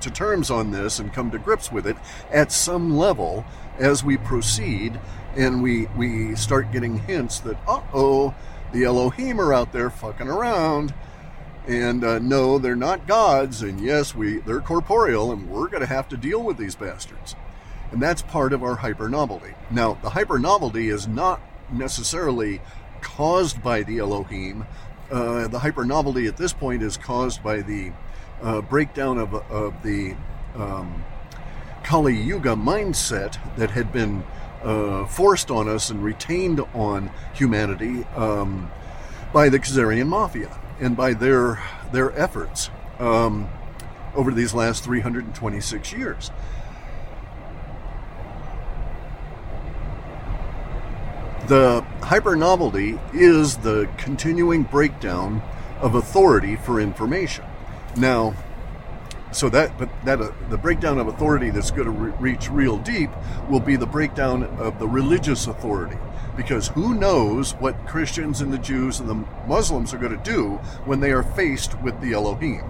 to 0.00 0.10
terms 0.10 0.50
on 0.50 0.70
this 0.70 0.98
and 0.98 1.12
come 1.12 1.30
to 1.32 1.38
grips 1.38 1.72
with 1.72 1.86
it 1.86 1.96
at 2.30 2.52
some 2.52 2.96
level 2.96 3.44
as 3.78 4.04
we 4.04 4.16
proceed, 4.16 4.98
and 5.38 5.62
we 5.62 5.86
we 5.96 6.34
start 6.34 6.72
getting 6.72 6.98
hints 6.98 7.38
that 7.40 7.56
uh 7.66 7.80
oh, 7.94 8.34
the 8.72 8.84
Elohim 8.84 9.40
are 9.40 9.54
out 9.54 9.72
there 9.72 9.88
fucking 9.88 10.28
around. 10.28 10.92
And 11.66 12.02
uh, 12.02 12.18
no, 12.18 12.58
they're 12.58 12.74
not 12.76 13.06
gods, 13.06 13.60
and 13.62 13.78
yes, 13.78 14.14
we 14.14 14.38
they're 14.38 14.60
corporeal, 14.60 15.32
and 15.32 15.50
we're 15.50 15.68
going 15.68 15.82
to 15.82 15.86
have 15.86 16.08
to 16.08 16.16
deal 16.16 16.42
with 16.42 16.56
these 16.56 16.74
bastards. 16.74 17.36
And 17.92 18.02
that's 18.02 18.22
part 18.22 18.52
of 18.54 18.62
our 18.62 18.76
hyper 18.76 19.08
novelty. 19.08 19.54
Now, 19.70 19.94
the 20.02 20.10
hyper 20.10 20.38
novelty 20.38 20.88
is 20.88 21.06
not 21.06 21.40
necessarily 21.70 22.60
caused 23.02 23.62
by 23.62 23.82
the 23.82 23.98
Elohim. 23.98 24.66
Uh, 25.10 25.46
the 25.48 25.58
hyper 25.58 25.84
novelty 25.84 26.26
at 26.26 26.38
this 26.38 26.54
point 26.54 26.82
is 26.82 26.96
caused 26.96 27.42
by 27.42 27.60
the 27.60 27.92
uh, 28.42 28.62
breakdown 28.62 29.18
of, 29.18 29.34
of 29.34 29.82
the 29.82 30.14
um, 30.54 31.04
Kali 31.84 32.16
Yuga 32.16 32.54
mindset 32.54 33.38
that 33.56 33.70
had 33.70 33.92
been 33.92 34.24
uh, 34.62 35.06
forced 35.06 35.50
on 35.50 35.68
us 35.68 35.90
and 35.90 36.02
retained 36.02 36.60
on 36.74 37.10
humanity 37.34 38.04
um, 38.16 38.70
by 39.32 39.48
the 39.48 39.58
Khazarian 39.58 40.08
Mafia 40.08 40.58
and 40.80 40.96
by 40.96 41.12
their 41.12 41.62
their 41.92 42.16
efforts 42.18 42.70
um, 42.98 43.48
over 44.14 44.32
these 44.32 44.54
last 44.54 44.84
326 44.84 45.92
years. 45.92 46.30
The 51.46 51.82
hypernovelty 52.02 53.00
is 53.14 53.56
the 53.58 53.88
continuing 53.96 54.64
breakdown 54.64 55.42
of 55.80 55.94
authority 55.94 56.56
for 56.56 56.78
information. 56.78 57.44
Now, 57.96 58.34
so 59.38 59.48
that 59.48 59.78
but 59.78 59.88
that 60.04 60.20
uh, 60.20 60.32
the 60.50 60.58
breakdown 60.58 60.98
of 60.98 61.06
authority 61.06 61.50
that's 61.50 61.70
going 61.70 61.84
to 61.84 61.92
re- 61.92 62.12
reach 62.18 62.50
real 62.50 62.76
deep 62.78 63.08
will 63.48 63.60
be 63.60 63.76
the 63.76 63.86
breakdown 63.86 64.42
of 64.42 64.80
the 64.80 64.88
religious 64.88 65.46
authority. 65.46 65.96
Because 66.36 66.66
who 66.68 66.92
knows 66.92 67.52
what 67.54 67.86
Christians 67.86 68.40
and 68.40 68.52
the 68.52 68.58
Jews 68.58 68.98
and 68.98 69.08
the 69.08 69.24
Muslims 69.46 69.94
are 69.94 69.98
going 69.98 70.16
to 70.16 70.24
do 70.24 70.56
when 70.86 70.98
they 70.98 71.12
are 71.12 71.22
faced 71.22 71.80
with 71.82 72.00
the 72.00 72.14
Elohim? 72.14 72.64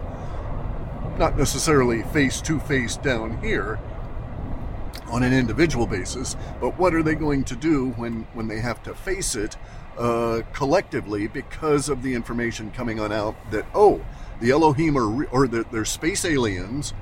Not 1.19 1.39
necessarily 1.39 2.03
face 2.03 2.43
to 2.43 2.61
face 2.61 2.99
down 2.99 3.41
here 3.43 3.79
on 5.07 5.23
an 5.23 5.33
individual 5.33 5.87
basis, 5.87 6.37
but 6.61 6.79
what 6.79 6.95
are 6.95 7.03
they 7.03 7.15
going 7.15 7.45
to 7.45 7.57
do 7.57 7.91
when, 7.93 8.27
when 8.35 8.47
they 8.47 8.61
have 8.61 8.83
to 8.83 8.95
face 8.95 9.35
it 9.35 9.57
uh, 9.97 10.43
collectively 10.53 11.29
because 11.29 11.89
of 11.89 12.03
the 12.03 12.15
information 12.15 12.71
coming 12.71 13.01
on 13.01 13.11
out 13.11 13.35
that, 13.51 13.65
oh, 13.75 14.05
the 14.41 14.51
Elohim 14.51 14.97
are, 14.97 15.25
or 15.27 15.49
they're, 15.49 15.65
they're 15.65 15.85
space 15.85 16.25
aliens, 16.25 16.95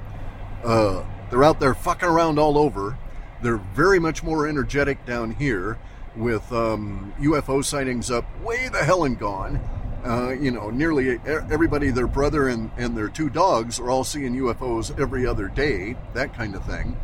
uh, 0.64 1.05
they're 1.31 1.44
out 1.44 1.61
there 1.61 1.75
fucking 1.75 2.09
around 2.09 2.38
all 2.38 2.59
over. 2.59 2.99
They're 3.42 3.57
very 3.57 3.99
much 3.99 4.22
more 4.22 4.46
energetic 4.46 5.05
down 5.05 5.33
here 5.33 5.79
with 6.16 6.51
um, 6.53 7.12
UFO 7.20 7.64
sightings 7.64 8.11
up 8.11 8.25
way 8.42 8.68
the 8.68 8.83
hell 8.83 9.05
and 9.05 9.18
gone. 9.18 9.61
Uh, 10.05 10.31
you 10.31 10.51
know, 10.53 10.70
nearly 10.70 11.18
everybody, 11.27 11.90
their 11.90 12.07
brother 12.07 12.49
and, 12.49 12.70
and 12.77 12.96
their 12.96 13.09
two 13.09 13.29
dogs 13.29 13.81
are 13.81 13.90
all 13.90 14.05
seeing 14.05 14.35
UFOs 14.37 14.99
every 15.01 15.27
other 15.27 15.49
day, 15.49 15.96
that 16.14 16.33
kind 16.33 16.55
of 16.55 16.64
thing. 16.64 16.96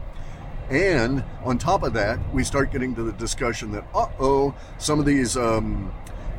And 0.70 1.24
on 1.44 1.58
top 1.58 1.82
of 1.82 1.92
that, 1.94 2.18
we 2.32 2.44
start 2.44 2.70
getting 2.70 2.94
to 2.94 3.02
the 3.02 3.12
discussion 3.12 3.72
that, 3.72 3.84
uh 3.92 4.06
oh, 4.20 4.54
some 4.78 5.00
of 5.00 5.04
these 5.04 5.36
um, 5.36 5.92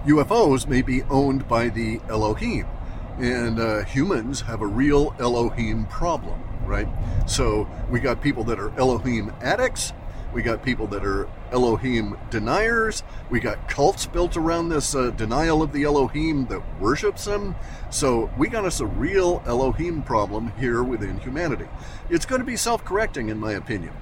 UFOs 0.05 0.65
may 0.65 0.81
be 0.81 1.03
owned 1.03 1.47
by 1.47 1.67
the 1.67 1.99
Elohim. 2.07 2.65
And 3.19 3.59
uh, 3.59 3.83
humans 3.83 4.41
have 4.41 4.61
a 4.61 4.67
real 4.67 5.15
Elohim 5.19 5.85
problem, 5.85 6.41
right? 6.65 6.87
So 7.27 7.67
we 7.89 7.99
got 7.99 8.21
people 8.21 8.43
that 8.45 8.59
are 8.59 8.77
Elohim 8.77 9.31
addicts. 9.41 9.93
We 10.33 10.41
got 10.41 10.63
people 10.63 10.87
that 10.87 11.05
are 11.05 11.29
Elohim 11.51 12.17
deniers. 12.31 13.03
We 13.29 13.39
got 13.39 13.69
cults 13.69 14.07
built 14.07 14.35
around 14.35 14.69
this 14.69 14.95
uh, 14.95 15.11
denial 15.11 15.61
of 15.61 15.73
the 15.73 15.83
Elohim 15.83 16.47
that 16.47 16.61
worships 16.79 17.27
him. 17.27 17.55
So 17.91 18.31
we 18.35 18.47
got 18.47 18.65
us 18.65 18.79
a 18.79 18.87
real 18.87 19.43
Elohim 19.45 20.01
problem 20.01 20.51
here 20.57 20.81
within 20.81 21.19
humanity. 21.19 21.67
It's 22.09 22.25
going 22.25 22.41
to 22.41 22.45
be 22.45 22.57
self 22.57 22.83
correcting, 22.83 23.29
in 23.29 23.39
my 23.39 23.51
opinion 23.51 23.93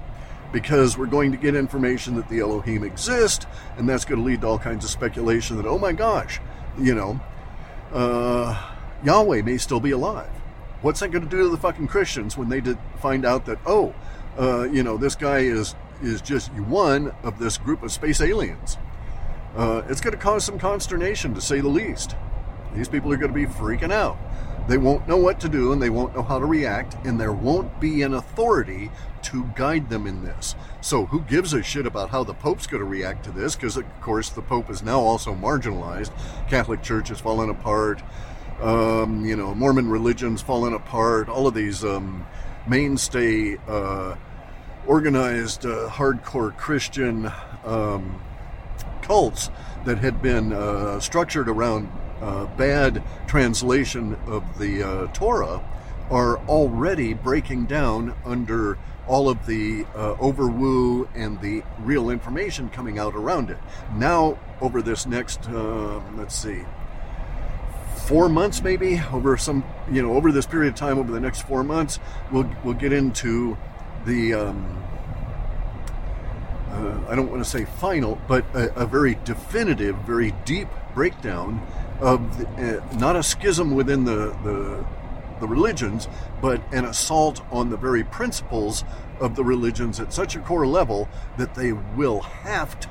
because 0.52 0.98
we're 0.98 1.06
going 1.06 1.32
to 1.32 1.38
get 1.38 1.54
information 1.54 2.14
that 2.16 2.28
the 2.28 2.38
Elohim 2.38 2.84
exist, 2.84 3.46
and 3.78 3.88
that's 3.88 4.04
going 4.04 4.20
to 4.20 4.24
lead 4.24 4.42
to 4.42 4.46
all 4.46 4.58
kinds 4.58 4.84
of 4.84 4.90
speculation 4.90 5.56
that, 5.56 5.66
oh 5.66 5.78
my 5.78 5.92
gosh, 5.92 6.40
you 6.78 6.94
know, 6.94 7.18
uh, 7.92 8.71
Yahweh 9.04 9.42
may 9.42 9.58
still 9.58 9.80
be 9.80 9.90
alive. 9.90 10.30
What's 10.80 11.00
that 11.00 11.08
going 11.08 11.24
to 11.24 11.30
do 11.30 11.42
to 11.44 11.48
the 11.48 11.56
fucking 11.56 11.88
Christians 11.88 12.36
when 12.36 12.48
they 12.48 12.60
did 12.60 12.78
find 13.00 13.24
out 13.24 13.46
that, 13.46 13.58
oh, 13.66 13.94
uh, 14.38 14.64
you 14.64 14.82
know, 14.82 14.96
this 14.96 15.14
guy 15.14 15.38
is 15.38 15.74
is 16.02 16.20
just 16.20 16.52
one 16.54 17.14
of 17.22 17.38
this 17.38 17.56
group 17.58 17.82
of 17.82 17.92
space 17.92 18.20
aliens? 18.20 18.76
Uh, 19.56 19.82
it's 19.88 20.00
going 20.00 20.12
to 20.12 20.18
cause 20.18 20.44
some 20.44 20.58
consternation, 20.58 21.34
to 21.34 21.40
say 21.40 21.60
the 21.60 21.68
least. 21.68 22.16
These 22.74 22.88
people 22.88 23.12
are 23.12 23.16
going 23.16 23.32
to 23.32 23.34
be 23.34 23.46
freaking 23.46 23.92
out. 23.92 24.16
They 24.68 24.78
won't 24.78 25.08
know 25.08 25.16
what 25.16 25.40
to 25.40 25.48
do 25.48 25.72
and 25.72 25.82
they 25.82 25.90
won't 25.90 26.14
know 26.14 26.22
how 26.22 26.38
to 26.38 26.46
react, 26.46 26.96
and 27.04 27.20
there 27.20 27.32
won't 27.32 27.80
be 27.80 28.02
an 28.02 28.14
authority 28.14 28.90
to 29.22 29.50
guide 29.56 29.90
them 29.90 30.06
in 30.06 30.24
this. 30.24 30.54
So, 30.80 31.06
who 31.06 31.20
gives 31.20 31.52
a 31.52 31.62
shit 31.62 31.86
about 31.86 32.10
how 32.10 32.24
the 32.24 32.34
Pope's 32.34 32.66
going 32.66 32.80
to 32.80 32.88
react 32.88 33.24
to 33.24 33.30
this? 33.30 33.54
Because, 33.56 33.76
of 33.76 33.84
course, 34.00 34.30
the 34.30 34.42
Pope 34.42 34.70
is 34.70 34.82
now 34.82 35.00
also 35.00 35.34
marginalized. 35.34 36.10
Catholic 36.48 36.82
Church 36.82 37.08
has 37.08 37.20
fallen 37.20 37.50
apart. 37.50 38.02
Um, 38.62 39.24
you 39.24 39.34
know, 39.34 39.54
Mormon 39.54 39.90
religion's 39.90 40.40
falling 40.40 40.72
apart. 40.72 41.28
All 41.28 41.48
of 41.48 41.54
these 41.54 41.84
um, 41.84 42.24
mainstay 42.68 43.56
uh, 43.66 44.14
organized 44.86 45.66
uh, 45.66 45.88
hardcore 45.88 46.56
Christian 46.56 47.30
um, 47.64 48.20
cults 49.02 49.50
that 49.84 49.98
had 49.98 50.22
been 50.22 50.52
uh, 50.52 51.00
structured 51.00 51.48
around 51.48 51.90
uh, 52.20 52.46
bad 52.56 53.02
translation 53.26 54.16
of 54.26 54.44
the 54.58 54.82
uh, 54.82 55.06
Torah 55.08 55.60
are 56.08 56.38
already 56.46 57.14
breaking 57.14 57.66
down 57.66 58.14
under 58.24 58.78
all 59.08 59.28
of 59.28 59.46
the 59.46 59.84
uh, 59.96 60.14
overwoo 60.14 61.08
and 61.14 61.40
the 61.40 61.64
real 61.80 62.10
information 62.10 62.68
coming 62.68 62.98
out 62.98 63.14
around 63.16 63.50
it. 63.50 63.58
Now, 63.96 64.38
over 64.60 64.82
this 64.82 65.06
next, 65.06 65.48
uh, 65.48 66.00
let's 66.16 66.36
see, 66.36 66.62
four 68.06 68.28
months 68.28 68.62
maybe, 68.62 69.00
over 69.12 69.36
some, 69.36 69.64
you 69.90 70.02
know, 70.02 70.14
over 70.14 70.32
this 70.32 70.46
period 70.46 70.72
of 70.72 70.78
time, 70.78 70.98
over 70.98 71.12
the 71.12 71.20
next 71.20 71.42
four 71.42 71.62
months, 71.64 71.98
we'll 72.30 72.50
we'll 72.64 72.74
get 72.74 72.92
into 72.92 73.56
the. 74.04 74.34
Um, 74.34 74.78
uh, 76.70 76.98
I 77.08 77.14
don't 77.14 77.30
want 77.30 77.44
to 77.44 77.48
say 77.48 77.66
final, 77.66 78.18
but 78.26 78.46
a, 78.54 78.74
a 78.80 78.86
very 78.86 79.18
definitive, 79.24 79.94
very 80.06 80.32
deep 80.46 80.68
breakdown 80.94 81.60
of 82.00 82.38
the, 82.38 82.78
uh, 82.78 82.96
not 82.96 83.14
a 83.14 83.22
schism 83.22 83.74
within 83.74 84.04
the, 84.04 84.34
the 84.42 84.84
the 85.40 85.48
religions, 85.48 86.08
but 86.40 86.62
an 86.72 86.84
assault 86.84 87.42
on 87.50 87.68
the 87.68 87.76
very 87.76 88.04
principles 88.04 88.84
of 89.20 89.34
the 89.36 89.44
religions 89.44 90.00
at 90.00 90.12
such 90.12 90.36
a 90.36 90.38
core 90.38 90.66
level 90.66 91.08
that 91.36 91.54
they 91.54 91.72
will 91.72 92.20
have 92.20 92.78
to 92.80 92.88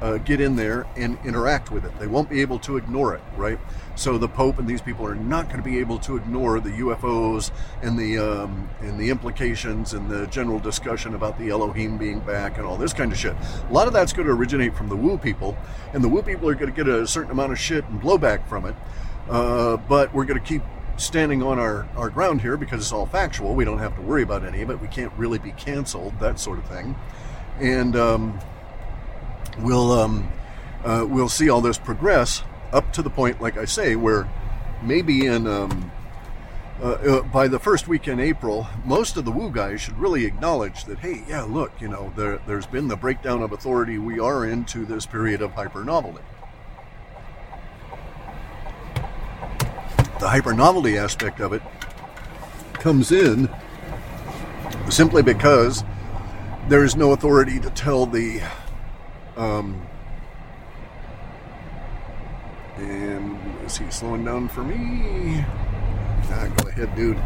uh, 0.00 0.18
get 0.18 0.40
in 0.40 0.56
there 0.56 0.86
and 0.96 1.18
interact 1.24 1.70
with 1.70 1.84
it. 1.84 1.98
They 1.98 2.06
won't 2.06 2.28
be 2.28 2.40
able 2.40 2.58
to 2.60 2.76
ignore 2.76 3.14
it, 3.14 3.22
right? 3.36 3.58
So 3.96 4.18
the 4.18 4.28
Pope 4.28 4.58
and 4.58 4.68
these 4.68 4.82
people 4.82 5.06
are 5.06 5.14
not 5.14 5.46
going 5.46 5.58
to 5.58 5.62
be 5.62 5.78
able 5.78 5.98
to 6.00 6.16
ignore 6.16 6.60
the 6.60 6.70
UFOs 6.70 7.50
and 7.82 7.98
the 7.98 8.18
um, 8.18 8.68
and 8.80 8.98
the 8.98 9.10
implications 9.10 9.94
and 9.94 10.10
the 10.10 10.26
general 10.26 10.58
discussion 10.58 11.14
about 11.14 11.38
the 11.38 11.50
Elohim 11.50 11.98
being 11.98 12.20
back 12.20 12.58
and 12.58 12.66
all 12.66 12.76
this 12.76 12.92
kind 12.92 13.12
of 13.12 13.18
shit. 13.18 13.34
A 13.68 13.72
lot 13.72 13.86
of 13.86 13.92
that's 13.92 14.12
going 14.12 14.26
to 14.26 14.34
originate 14.34 14.76
from 14.76 14.88
the 14.88 14.96
Woo 14.96 15.18
people, 15.18 15.56
and 15.92 16.02
the 16.02 16.08
Woo 16.08 16.22
people 16.22 16.48
are 16.48 16.54
going 16.54 16.72
to 16.72 16.76
get 16.76 16.88
a 16.88 17.06
certain 17.06 17.30
amount 17.30 17.52
of 17.52 17.58
shit 17.58 17.84
and 17.86 18.00
blowback 18.00 18.48
from 18.48 18.66
it. 18.66 18.74
Uh, 19.28 19.76
but 19.76 20.12
we're 20.12 20.24
going 20.24 20.38
to 20.38 20.46
keep 20.46 20.62
standing 20.96 21.42
on 21.42 21.58
our, 21.58 21.88
our 21.96 22.08
ground 22.08 22.40
here 22.40 22.56
because 22.56 22.80
it's 22.80 22.92
all 22.92 23.06
factual. 23.06 23.54
We 23.54 23.64
don't 23.64 23.78
have 23.78 23.96
to 23.96 24.02
worry 24.02 24.22
about 24.22 24.44
any 24.44 24.62
of 24.62 24.70
it. 24.70 24.80
We 24.80 24.88
can't 24.88 25.12
really 25.14 25.38
be 25.38 25.52
canceled, 25.52 26.18
that 26.20 26.38
sort 26.38 26.58
of 26.58 26.66
thing. 26.66 26.94
And 27.58 27.96
um, 27.96 28.38
we'll 29.58 29.92
um, 29.92 30.32
uh, 30.84 31.06
we'll 31.08 31.28
see 31.28 31.48
all 31.48 31.60
this 31.60 31.78
progress 31.78 32.42
up 32.72 32.92
to 32.92 33.02
the 33.02 33.10
point, 33.10 33.40
like 33.40 33.56
I 33.56 33.64
say, 33.64 33.96
where 33.96 34.28
maybe 34.82 35.26
in 35.26 35.46
um, 35.46 35.90
uh, 36.82 36.86
uh, 36.86 37.22
by 37.22 37.48
the 37.48 37.58
first 37.58 37.88
week 37.88 38.08
in 38.08 38.18
April, 38.20 38.66
most 38.84 39.16
of 39.16 39.24
the 39.24 39.30
Woo 39.30 39.50
guys 39.50 39.80
should 39.80 39.98
really 39.98 40.24
acknowledge 40.24 40.84
that, 40.84 40.98
hey, 40.98 41.22
yeah, 41.28 41.42
look, 41.42 41.72
you 41.80 41.88
know, 41.88 42.12
there, 42.16 42.40
there's 42.46 42.66
been 42.66 42.88
the 42.88 42.96
breakdown 42.96 43.42
of 43.42 43.52
authority. 43.52 43.96
We 43.96 44.18
are 44.18 44.44
into 44.44 44.84
this 44.84 45.06
period 45.06 45.40
of 45.40 45.52
hyper 45.52 45.84
novelty. 45.84 46.20
the 50.24 50.30
hyper 50.30 50.54
novelty 50.54 50.96
aspect 50.96 51.38
of 51.38 51.52
it 51.52 51.60
comes 52.72 53.12
in 53.12 53.46
simply 54.88 55.22
because 55.22 55.84
there 56.66 56.82
is 56.82 56.96
no 56.96 57.12
authority 57.12 57.60
to 57.60 57.68
tell 57.68 58.06
the 58.06 58.40
um, 59.36 59.86
and 62.76 63.38
is 63.64 63.78
he 63.78 63.90
slowing 63.90 64.24
down 64.24 64.48
for 64.48 64.62
me? 64.62 65.44
Ah, 66.30 66.48
go 66.56 66.68
ahead, 66.68 66.94
dude. 66.96 67.18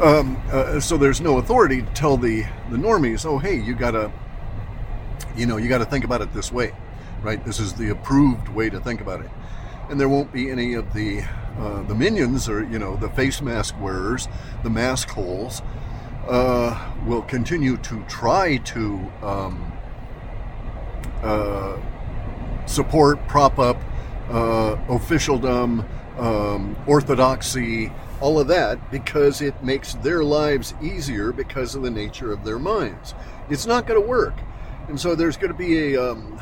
Um, 0.00 0.40
uh, 0.50 0.80
so 0.80 0.96
there's 0.96 1.20
no 1.20 1.38
authority 1.38 1.82
to 1.82 1.88
tell 1.92 2.16
the 2.16 2.42
the 2.70 2.76
normies, 2.76 3.24
oh 3.24 3.38
hey, 3.38 3.56
you 3.56 3.74
gotta, 3.74 4.10
you 5.36 5.46
know, 5.46 5.56
you 5.56 5.68
gotta 5.68 5.84
think 5.84 6.04
about 6.04 6.20
it 6.20 6.32
this 6.32 6.50
way, 6.50 6.72
right? 7.22 7.44
This 7.44 7.60
is 7.60 7.74
the 7.74 7.90
approved 7.90 8.48
way 8.48 8.70
to 8.70 8.80
think 8.80 9.00
about 9.00 9.20
it, 9.20 9.30
and 9.90 10.00
there 10.00 10.08
won't 10.08 10.32
be 10.32 10.50
any 10.50 10.74
of 10.74 10.92
the 10.94 11.22
uh, 11.58 11.82
the 11.82 11.94
minions, 11.94 12.48
or 12.48 12.64
you 12.64 12.78
know, 12.78 12.96
the 12.96 13.08
face 13.10 13.40
mask 13.40 13.78
wearers, 13.80 14.28
the 14.62 14.70
mask 14.70 15.08
holes, 15.10 15.62
uh, 16.28 16.92
will 17.06 17.22
continue 17.22 17.76
to 17.78 18.02
try 18.04 18.56
to 18.58 19.00
um, 19.22 19.72
uh, 21.26 21.80
support, 22.66 23.26
prop 23.28 23.58
up 23.58 23.76
uh, 24.30 24.76
officialdom, 24.88 25.84
um, 26.18 26.76
orthodoxy, 26.86 27.92
all 28.20 28.38
of 28.38 28.48
that, 28.48 28.90
because 28.90 29.42
it 29.42 29.62
makes 29.62 29.94
their 29.94 30.24
lives 30.24 30.74
easier 30.82 31.32
because 31.32 31.74
of 31.74 31.82
the 31.82 31.90
nature 31.90 32.32
of 32.32 32.44
their 32.44 32.58
minds. 32.58 33.14
It's 33.50 33.66
not 33.66 33.86
going 33.86 34.00
to 34.00 34.06
work, 34.06 34.34
and 34.88 34.98
so 34.98 35.14
there's 35.14 35.36
going 35.36 35.52
to 35.52 35.58
be 35.58 35.94
a 35.94 36.12
um, 36.12 36.40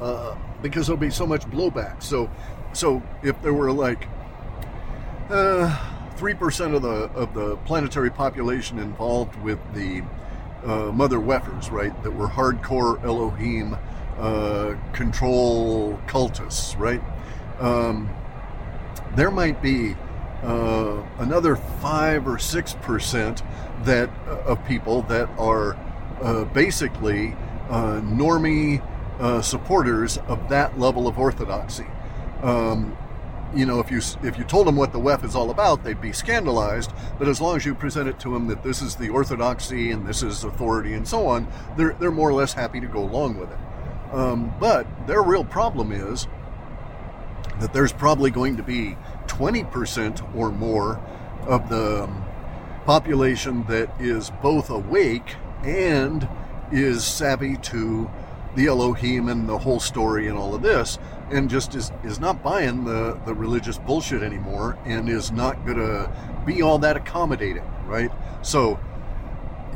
uh, 0.00 0.36
because 0.62 0.86
there'll 0.86 1.00
be 1.00 1.10
so 1.10 1.26
much 1.26 1.42
blowback. 1.42 2.02
So, 2.02 2.30
so 2.72 3.02
if 3.22 3.40
there 3.42 3.52
were 3.52 3.72
like 3.72 4.06
uh, 5.28 5.76
three 6.16 6.34
percent 6.34 6.74
of 6.74 6.82
the 6.82 7.10
of 7.14 7.34
the 7.34 7.56
planetary 7.58 8.10
population 8.10 8.78
involved 8.78 9.34
with 9.42 9.58
the 9.74 10.02
uh, 10.64 10.92
mother 10.92 11.20
wefers, 11.20 11.70
right? 11.70 12.02
That 12.02 12.12
were 12.12 12.28
hardcore 12.28 13.02
Elohim 13.04 13.76
uh, 14.18 14.76
control 14.92 15.98
cultists, 16.06 16.78
right? 16.78 17.02
Um, 17.60 18.08
there 19.14 19.30
might 19.30 19.62
be 19.62 19.94
uh, 20.42 21.02
another 21.18 21.56
five 21.56 22.26
or 22.26 22.38
six 22.38 22.74
percent 22.74 23.42
that 23.84 24.10
uh, 24.26 24.52
of 24.52 24.64
people 24.66 25.02
that 25.02 25.28
are 25.38 25.76
basically 26.54 27.34
normie 27.68 28.82
supporters 29.42 30.18
of 30.28 30.48
that 30.48 30.78
level 30.78 31.06
of 31.06 31.18
orthodoxy. 31.18 31.86
Um, 32.42 32.96
you 33.54 33.64
know, 33.64 33.80
if 33.80 33.90
you 33.90 34.00
if 34.22 34.38
you 34.38 34.44
told 34.44 34.66
them 34.66 34.76
what 34.76 34.92
the 34.92 35.00
WEF 35.00 35.24
is 35.24 35.34
all 35.34 35.50
about, 35.50 35.84
they'd 35.84 36.00
be 36.00 36.12
scandalized. 36.12 36.92
But 37.18 37.28
as 37.28 37.40
long 37.40 37.56
as 37.56 37.64
you 37.64 37.74
present 37.74 38.08
it 38.08 38.18
to 38.20 38.32
them 38.32 38.48
that 38.48 38.62
this 38.62 38.82
is 38.82 38.96
the 38.96 39.08
orthodoxy 39.08 39.90
and 39.90 40.06
this 40.06 40.22
is 40.22 40.44
authority 40.44 40.92
and 40.92 41.06
so 41.06 41.26
on, 41.26 41.46
they're 41.76 41.94
they're 41.94 42.10
more 42.10 42.28
or 42.28 42.34
less 42.34 42.52
happy 42.52 42.80
to 42.80 42.86
go 42.86 43.02
along 43.02 43.38
with 43.38 43.50
it. 43.50 43.58
Um, 44.12 44.54
but 44.60 44.86
their 45.06 45.22
real 45.22 45.44
problem 45.44 45.92
is 45.92 46.26
that 47.60 47.72
there's 47.72 47.92
probably 47.92 48.30
going 48.30 48.56
to 48.56 48.62
be 48.62 48.96
20% 49.26 50.34
or 50.36 50.50
more 50.50 51.00
of 51.46 51.68
the 51.68 52.04
um, 52.04 52.24
population 52.84 53.64
that 53.66 53.90
is 54.00 54.30
both 54.42 54.70
awake 54.70 55.34
and 55.64 56.28
is 56.70 57.04
savvy 57.04 57.56
to 57.56 58.10
the 58.54 58.66
Elohim 58.66 59.28
and 59.28 59.48
the 59.48 59.58
whole 59.58 59.80
story 59.80 60.28
and 60.28 60.38
all 60.38 60.54
of 60.54 60.62
this 60.62 60.98
and 61.30 61.50
just 61.50 61.74
is, 61.74 61.92
is 62.04 62.20
not 62.20 62.42
buying 62.42 62.84
the, 62.84 63.18
the 63.26 63.34
religious 63.34 63.78
bullshit 63.78 64.22
anymore 64.22 64.78
and 64.84 65.08
is 65.08 65.32
not 65.32 65.64
going 65.66 65.78
to 65.78 66.10
be 66.44 66.62
all 66.62 66.78
that 66.78 66.96
accommodating, 66.96 67.64
right? 67.86 68.10
So, 68.42 68.78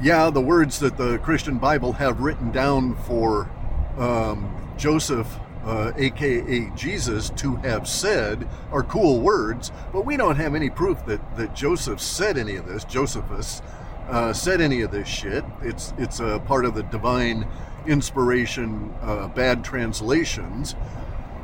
yeah, 0.00 0.30
the 0.30 0.40
words 0.40 0.78
that 0.78 0.96
the 0.96 1.18
Christian 1.18 1.58
Bible 1.58 1.94
have 1.94 2.20
written 2.20 2.52
down 2.52 2.96
for 3.04 3.50
um, 3.98 4.74
Joseph, 4.76 5.28
uh, 5.64 5.92
aka 5.96 6.70
Jesus, 6.74 7.30
to 7.30 7.56
have 7.56 7.86
said 7.86 8.48
are 8.72 8.82
cool 8.82 9.20
words, 9.20 9.72
but 9.92 10.06
we 10.06 10.16
don't 10.16 10.36
have 10.36 10.54
any 10.54 10.70
proof 10.70 11.04
that, 11.06 11.36
that 11.36 11.54
Joseph 11.54 12.00
said 12.00 12.38
any 12.38 12.56
of 12.56 12.66
this, 12.66 12.84
Josephus 12.84 13.62
uh, 14.08 14.32
said 14.32 14.60
any 14.60 14.80
of 14.80 14.90
this 14.90 15.06
shit. 15.06 15.44
It's, 15.62 15.92
it's 15.98 16.20
a 16.20 16.40
part 16.46 16.64
of 16.64 16.74
the 16.74 16.82
divine 16.84 17.46
inspiration, 17.86 18.94
uh, 19.02 19.28
bad 19.28 19.64
translations 19.64 20.74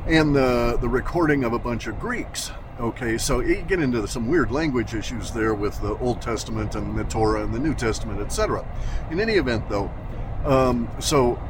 and 0.07 0.35
the 0.35 0.79
the 0.81 0.89
recording 0.89 1.45
of 1.45 1.53
a 1.53 1.59
bunch 1.59 1.87
of 1.87 1.99
Greeks. 1.99 2.53
Okay, 2.79 3.17
so 3.17 3.41
you 3.41 3.63
get 3.63 3.81
into 3.81 4.07
some 4.07 4.29
weird 4.29 4.51
language 4.51 4.95
issues 4.95 5.31
there 5.31 5.55
with 5.55 5.81
the 5.81 5.97
Old 5.99 6.21
Testament 6.21 6.75
and 6.75 6.97
the 6.97 7.05
Torah 7.05 7.43
and 7.43 7.53
the 7.55 7.59
New 7.59 7.75
Testament, 7.75 8.21
etc. 8.21 8.65
In 9.11 9.19
any 9.19 9.35
event, 9.35 9.69
though, 9.69 9.91
um, 10.45 10.89
so 11.01 11.41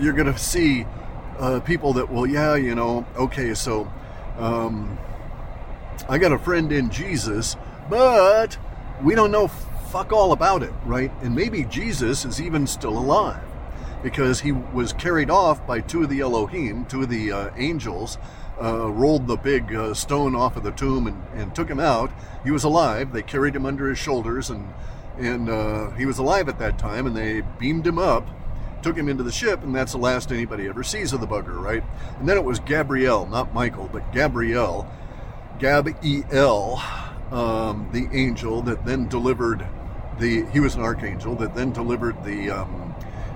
you're 0.00 0.12
going 0.12 0.32
to 0.32 0.38
see 0.38 0.86
uh, 1.38 1.60
people 1.60 1.92
that, 1.94 2.10
well, 2.10 2.26
yeah, 2.26 2.54
you 2.54 2.74
know, 2.74 3.06
okay, 3.16 3.54
so 3.54 3.90
um, 4.38 4.98
I 6.08 6.18
got 6.18 6.32
a 6.32 6.38
friend 6.38 6.72
in 6.72 6.90
Jesus, 6.90 7.56
but 7.88 8.58
we 9.02 9.14
don't 9.14 9.30
know 9.30 9.48
fuck 9.90 10.12
all 10.12 10.30
about 10.30 10.62
it, 10.62 10.72
right? 10.84 11.10
And 11.20 11.34
maybe 11.34 11.64
Jesus 11.64 12.24
is 12.24 12.40
even 12.40 12.66
still 12.66 12.96
alive 12.96 13.42
because 14.04 14.40
he 14.40 14.52
was 14.52 14.92
carried 14.92 15.30
off 15.30 15.66
by 15.66 15.80
two 15.80 16.04
of 16.04 16.08
the 16.08 16.20
Elohim, 16.20 16.84
two 16.86 17.02
of 17.02 17.08
the 17.08 17.32
uh, 17.32 17.50
angels, 17.56 18.18
uh, 18.62 18.88
rolled 18.88 19.26
the 19.26 19.36
big 19.36 19.74
uh, 19.74 19.92
stone 19.92 20.36
off 20.36 20.56
of 20.56 20.62
the 20.62 20.70
tomb 20.70 21.06
and, 21.06 21.22
and, 21.34 21.54
took 21.54 21.68
him 21.68 21.80
out. 21.80 22.10
He 22.44 22.50
was 22.50 22.62
alive. 22.62 23.12
They 23.12 23.22
carried 23.22 23.56
him 23.56 23.66
under 23.66 23.88
his 23.88 23.98
shoulders, 23.98 24.50
and 24.50 24.72
and 25.18 25.48
uh, 25.48 25.90
he 25.92 26.06
was 26.06 26.18
alive 26.18 26.48
at 26.48 26.58
that 26.58 26.78
time. 26.78 27.06
And 27.06 27.16
they 27.16 27.40
beamed 27.58 27.86
him 27.86 27.98
up, 27.98 28.28
took 28.82 28.96
him 28.96 29.08
into 29.08 29.22
the 29.22 29.32
ship, 29.32 29.62
and 29.62 29.74
that's 29.74 29.92
the 29.92 29.98
last 29.98 30.32
anybody 30.32 30.66
ever 30.66 30.82
sees 30.82 31.12
of 31.12 31.20
the 31.20 31.26
bugger, 31.26 31.60
right? 31.60 31.82
And 32.18 32.28
then 32.28 32.36
it 32.36 32.44
was 32.44 32.58
Gabriel, 32.60 33.26
not 33.26 33.54
Michael, 33.54 33.88
but 33.92 34.12
Gabriel, 34.12 34.90
Gabriel, 35.58 36.80
um, 37.30 37.88
the 37.92 38.08
angel 38.12 38.62
that 38.62 38.84
then 38.84 39.08
delivered 39.08 39.66
the 40.18 40.44
he 40.46 40.60
was 40.60 40.74
an 40.74 40.82
archangel 40.82 41.34
that 41.36 41.54
then 41.54 41.72
delivered 41.72 42.22
the 42.24 42.50
um, 42.50 42.94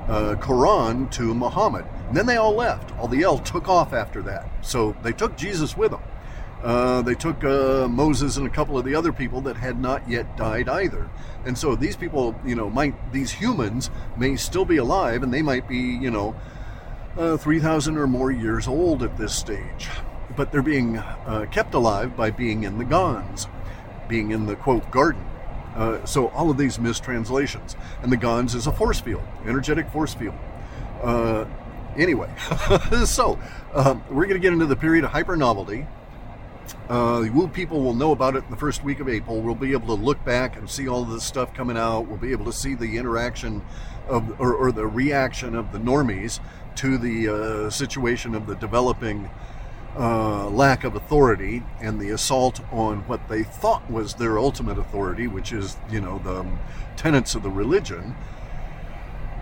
uh, 0.08 0.34
Quran 0.38 1.10
to 1.12 1.34
Muhammad. 1.34 1.86
And 2.08 2.16
then 2.16 2.26
they 2.26 2.36
all 2.36 2.54
left. 2.54 2.96
All 2.98 3.08
the 3.08 3.22
El 3.22 3.38
took 3.38 3.68
off 3.68 3.92
after 3.92 4.22
that. 4.22 4.48
So 4.62 4.94
they 5.02 5.12
took 5.12 5.36
Jesus 5.36 5.76
with 5.76 5.92
them. 5.92 6.02
Uh, 6.64 7.02
they 7.02 7.14
took 7.14 7.44
uh, 7.44 7.86
Moses 7.86 8.38
and 8.38 8.46
a 8.46 8.50
couple 8.50 8.78
of 8.78 8.86
the 8.86 8.94
other 8.94 9.12
people 9.12 9.42
that 9.42 9.54
had 9.54 9.78
not 9.78 10.08
yet 10.08 10.34
died 10.34 10.66
either. 10.66 11.10
And 11.44 11.58
so 11.58 11.76
these 11.76 11.94
people, 11.94 12.34
you 12.42 12.54
know, 12.54 12.70
might 12.70 13.12
these 13.12 13.30
humans 13.32 13.90
may 14.16 14.36
still 14.36 14.64
be 14.64 14.78
alive, 14.78 15.22
and 15.22 15.32
they 15.32 15.42
might 15.42 15.68
be, 15.68 15.76
you 15.76 16.10
know, 16.10 16.34
uh, 17.18 17.36
3,000 17.36 17.98
or 17.98 18.06
more 18.06 18.32
years 18.32 18.66
old 18.66 19.02
at 19.02 19.18
this 19.18 19.34
stage. 19.34 19.90
But 20.36 20.52
they're 20.52 20.62
being 20.62 20.96
uh, 20.96 21.46
kept 21.50 21.74
alive 21.74 22.16
by 22.16 22.30
being 22.30 22.62
in 22.62 22.78
the 22.78 22.84
Gons, 22.86 23.46
being 24.08 24.30
in 24.30 24.46
the 24.46 24.56
quote 24.56 24.90
garden. 24.90 25.22
Uh, 25.76 26.02
so 26.06 26.28
all 26.28 26.50
of 26.50 26.56
these 26.56 26.78
mistranslations. 26.78 27.76
And 28.02 28.10
the 28.10 28.16
Gons 28.16 28.54
is 28.54 28.66
a 28.66 28.72
force 28.72 29.00
field, 29.00 29.24
energetic 29.44 29.90
force 29.90 30.14
field. 30.14 30.34
Anyway, 31.96 32.28
so 33.04 33.38
um, 33.74 34.02
we're 34.08 34.24
going 34.24 34.34
to 34.34 34.40
get 34.40 34.52
into 34.52 34.66
the 34.66 34.74
period 34.74 35.04
of 35.04 35.10
hyper 35.10 35.36
novelty 35.36 35.86
uh, 36.88 37.20
the 37.20 37.50
people 37.52 37.80
will 37.80 37.94
know 37.94 38.12
about 38.12 38.36
it 38.36 38.44
in 38.44 38.50
the 38.50 38.56
first 38.56 38.84
week 38.84 39.00
of 39.00 39.08
April. 39.08 39.40
We'll 39.40 39.54
be 39.54 39.72
able 39.72 39.96
to 39.96 40.02
look 40.02 40.24
back 40.24 40.56
and 40.56 40.68
see 40.68 40.88
all 40.88 41.02
of 41.02 41.10
this 41.10 41.24
stuff 41.24 41.54
coming 41.54 41.76
out. 41.76 42.06
We'll 42.06 42.18
be 42.18 42.32
able 42.32 42.46
to 42.46 42.52
see 42.52 42.74
the 42.74 42.96
interaction 42.98 43.62
of, 44.08 44.40
or, 44.40 44.54
or 44.54 44.72
the 44.72 44.86
reaction 44.86 45.54
of 45.54 45.72
the 45.72 45.78
normies 45.78 46.40
to 46.76 46.98
the 46.98 47.28
uh, 47.28 47.70
situation 47.70 48.34
of 48.34 48.46
the 48.46 48.54
developing 48.56 49.30
uh, 49.96 50.48
lack 50.48 50.84
of 50.84 50.96
authority 50.96 51.62
and 51.80 52.00
the 52.00 52.10
assault 52.10 52.60
on 52.72 52.98
what 53.06 53.28
they 53.28 53.44
thought 53.44 53.88
was 53.90 54.14
their 54.14 54.38
ultimate 54.38 54.76
authority, 54.76 55.26
which 55.26 55.52
is, 55.52 55.76
you 55.90 56.00
know, 56.00 56.18
the 56.18 56.44
tenets 56.96 57.34
of 57.34 57.42
the 57.42 57.50
religion. 57.50 58.14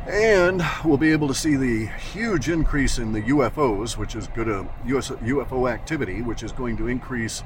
And 0.06 0.64
we'll 0.84 0.98
be 0.98 1.12
able 1.12 1.28
to 1.28 1.34
see 1.34 1.54
the 1.54 1.86
huge 1.86 2.48
increase 2.48 2.98
in 2.98 3.12
the 3.12 3.22
UFOs, 3.22 3.96
which 3.96 4.16
is 4.16 4.26
good 4.28 4.48
US, 4.86 5.10
UFO 5.10 5.70
activity, 5.70 6.22
which 6.22 6.42
is 6.42 6.50
going 6.50 6.76
to 6.78 6.88
increase 6.88 7.44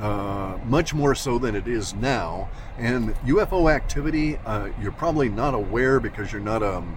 uh, 0.00 0.58
much 0.66 0.94
more 0.94 1.14
so 1.14 1.38
than 1.38 1.54
it 1.54 1.68
is 1.68 1.94
now. 1.94 2.48
And 2.76 3.14
UFO 3.26 3.72
activity, 3.72 4.36
uh, 4.44 4.70
you're 4.80 4.90
probably 4.90 5.28
not 5.28 5.54
aware 5.54 6.00
because 6.00 6.32
you're 6.32 6.40
not 6.40 6.64
um, 6.64 6.96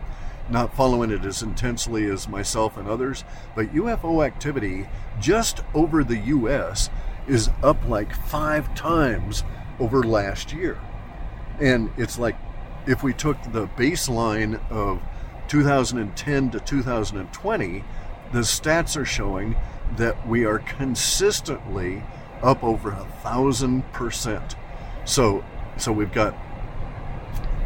not 0.50 0.76
following 0.76 1.12
it 1.12 1.24
as 1.24 1.44
intensely 1.44 2.06
as 2.10 2.28
myself 2.28 2.76
and 2.76 2.88
others. 2.88 3.24
But 3.56 3.76
UFO 3.76 4.26
activity 4.26 4.88
just 5.20 5.62
over 5.76 6.04
the 6.04 6.18
U.S. 6.18 6.89
is 7.28 7.50
up 7.62 7.78
like 7.88 8.15
five 8.15 8.74
times 8.74 9.44
over 9.80 10.02
last 10.02 10.52
year, 10.52 10.80
and 11.60 11.91
it's 11.96 12.18
like 12.18 12.36
if 12.88 13.04
we 13.04 13.13
took 13.13 13.41
the 13.52 13.67
baseline 13.67 14.60
of 14.69 15.02
2010 15.48 16.52
to 16.52 16.60
2020, 16.60 17.84
the 18.32 18.39
stats 18.39 18.98
are 18.98 19.06
showing 19.06 19.56
that 19.98 20.28
we 20.28 20.45
are 20.45 20.60
consistently 20.60 22.04
up 22.41 22.63
over 22.63 22.91
a 22.91 23.06
thousand 23.21 23.82
percent. 23.93 24.56
So, 25.06 25.43
so 25.78 25.91
we've 25.91 26.12
got 26.12 26.36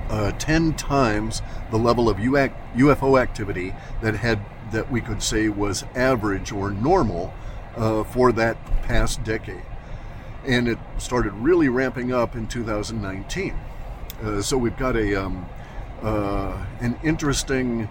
uh, 0.10 0.32
10 0.34 0.74
times 0.74 1.42
the 1.72 1.78
level 1.78 2.10
of 2.10 2.18
UFO 2.18 3.22
activity 3.22 3.74
that 4.02 4.16
had 4.16 4.40
that 4.72 4.92
we 4.92 5.02
could 5.02 5.24
say 5.24 5.50
was 5.50 5.84
average 5.96 6.52
or 6.52 6.70
normal 6.70 7.34
uh, 7.76 8.04
for 8.04 8.32
that 8.34 8.64
past 8.84 9.24
decade, 9.24 9.64
and 10.46 10.68
it 10.68 10.78
started 10.98 11.32
really 11.34 11.70
ramping 11.70 12.14
up 12.14 12.36
in 12.36 12.48
2019. 12.48 13.58
Uh, 14.24 14.42
so 14.42 14.58
we've 14.58 14.78
got 14.78 14.96
a 14.98 15.16
um, 15.16 15.46
uh, 16.02 16.66
an 16.82 17.00
interesting 17.04 17.88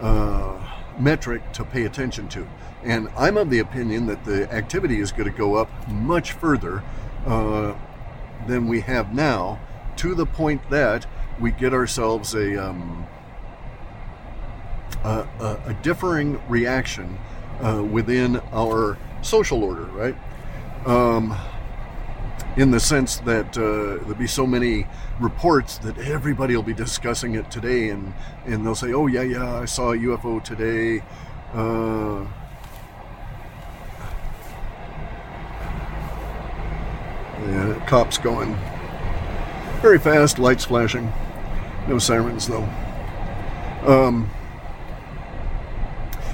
uh, 0.00 0.58
metric 0.98 1.52
to 1.52 1.64
pay 1.64 1.84
attention 1.84 2.28
to, 2.28 2.46
and 2.82 3.08
I'm 3.16 3.36
of 3.36 3.50
the 3.50 3.60
opinion 3.60 4.06
that 4.06 4.24
the 4.24 4.52
activity 4.52 5.00
is 5.00 5.12
going 5.12 5.30
to 5.30 5.36
go 5.36 5.54
up 5.54 5.70
much 5.88 6.32
further 6.32 6.82
uh, 7.26 7.74
than 8.46 8.66
we 8.66 8.80
have 8.80 9.14
now, 9.14 9.60
to 9.96 10.14
the 10.14 10.26
point 10.26 10.68
that 10.70 11.06
we 11.40 11.52
get 11.52 11.72
ourselves 11.72 12.34
a 12.34 12.68
um, 12.68 13.06
a, 15.04 15.28
a, 15.40 15.60
a, 15.66 15.74
differing 15.82 16.40
reaction 16.48 17.18
uh, 17.60 17.84
within 17.88 18.38
our 18.52 18.98
social 19.22 19.62
order, 19.62 19.84
right? 19.84 20.16
Um, 20.86 21.36
in 22.58 22.72
the 22.72 22.80
sense 22.80 23.18
that 23.18 23.56
uh, 23.56 24.02
there'll 24.02 24.14
be 24.16 24.26
so 24.26 24.44
many 24.44 24.84
reports 25.20 25.78
that 25.78 25.96
everybody 25.98 26.56
will 26.56 26.64
be 26.64 26.74
discussing 26.74 27.36
it 27.36 27.50
today, 27.52 27.88
and 27.90 28.12
and 28.46 28.66
they'll 28.66 28.74
say, 28.74 28.92
"Oh 28.92 29.06
yeah, 29.06 29.22
yeah, 29.22 29.60
I 29.60 29.64
saw 29.64 29.92
a 29.92 29.96
UFO 29.96 30.42
today." 30.42 31.02
Uh, 31.54 32.26
yeah, 37.46 37.86
cops 37.86 38.18
going 38.18 38.58
very 39.80 39.98
fast, 39.98 40.40
lights 40.40 40.64
flashing, 40.64 41.12
no 41.86 42.00
sirens 42.00 42.48
though. 42.48 42.68
Um, 43.86 44.28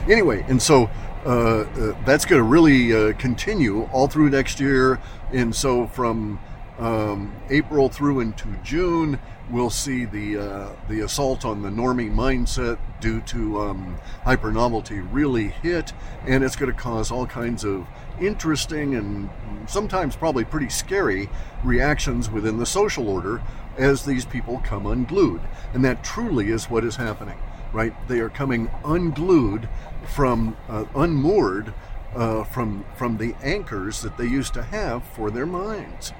anyway, 0.09 0.43
and 0.49 0.61
so 0.61 0.89
that's 1.25 2.25
going 2.25 2.41
to 2.41 2.43
really 2.43 2.93
uh, 2.93 3.13
continue 3.15 3.85
all 3.93 4.09
through 4.09 4.31
next 4.31 4.61
year. 4.61 5.01
And 5.33 5.55
so 5.55 5.87
from 5.87 6.39
um, 6.79 7.35
April 7.51 7.89
through 7.89 8.21
into 8.21 8.49
June, 8.63 9.19
we'll 9.51 9.71
see 9.71 10.05
the 10.05 10.39
uh, 10.39 10.69
the 10.89 11.01
assault 11.01 11.45
on 11.45 11.63
the 11.63 11.69
normie 11.69 12.13
mindset 12.13 12.79
due 13.01 13.21
to 13.23 13.61
um, 13.61 13.99
hyper 14.25 14.51
novelty 14.51 15.01
really 15.01 15.49
hit, 15.49 15.93
and 16.27 16.43
it's 16.43 16.57
going 16.57 16.73
to 16.73 16.79
cause 16.79 17.11
all 17.11 17.27
kinds 17.27 17.65
of 17.65 17.87
interesting 18.21 18.95
and 18.95 19.31
sometimes 19.67 20.17
probably 20.17 20.45
pretty 20.45 20.69
scary 20.69 21.29
reactions 21.63 22.31
within 22.31 22.59
the 22.59 22.67
social 22.67 23.09
order 23.09 23.43
as 23.77 24.05
these 24.05 24.25
people 24.25 24.61
come 24.65 24.87
unglued, 24.87 25.41
and 25.73 25.85
that 25.85 26.05
truly 26.05 26.51
is 26.51 26.71
what 26.71 26.85
is 26.85 26.97
happening. 26.97 27.39
Right? 27.75 27.93
They 28.09 28.21
are 28.21 28.31
coming 28.31 28.71
unglued 28.85 29.69
from 30.07 30.57
uh, 30.69 30.85
unmoored 30.95 31.75
uh, 32.15 32.45
from 32.45 32.85
from 32.97 33.19
the 33.19 33.35
anchors 33.43 34.01
that 34.03 34.17
they 34.17 34.27
used 34.27 34.55
to 34.55 34.63
have 34.63 35.03
for 35.03 35.31
their 35.31 35.45
minds. 35.45 36.13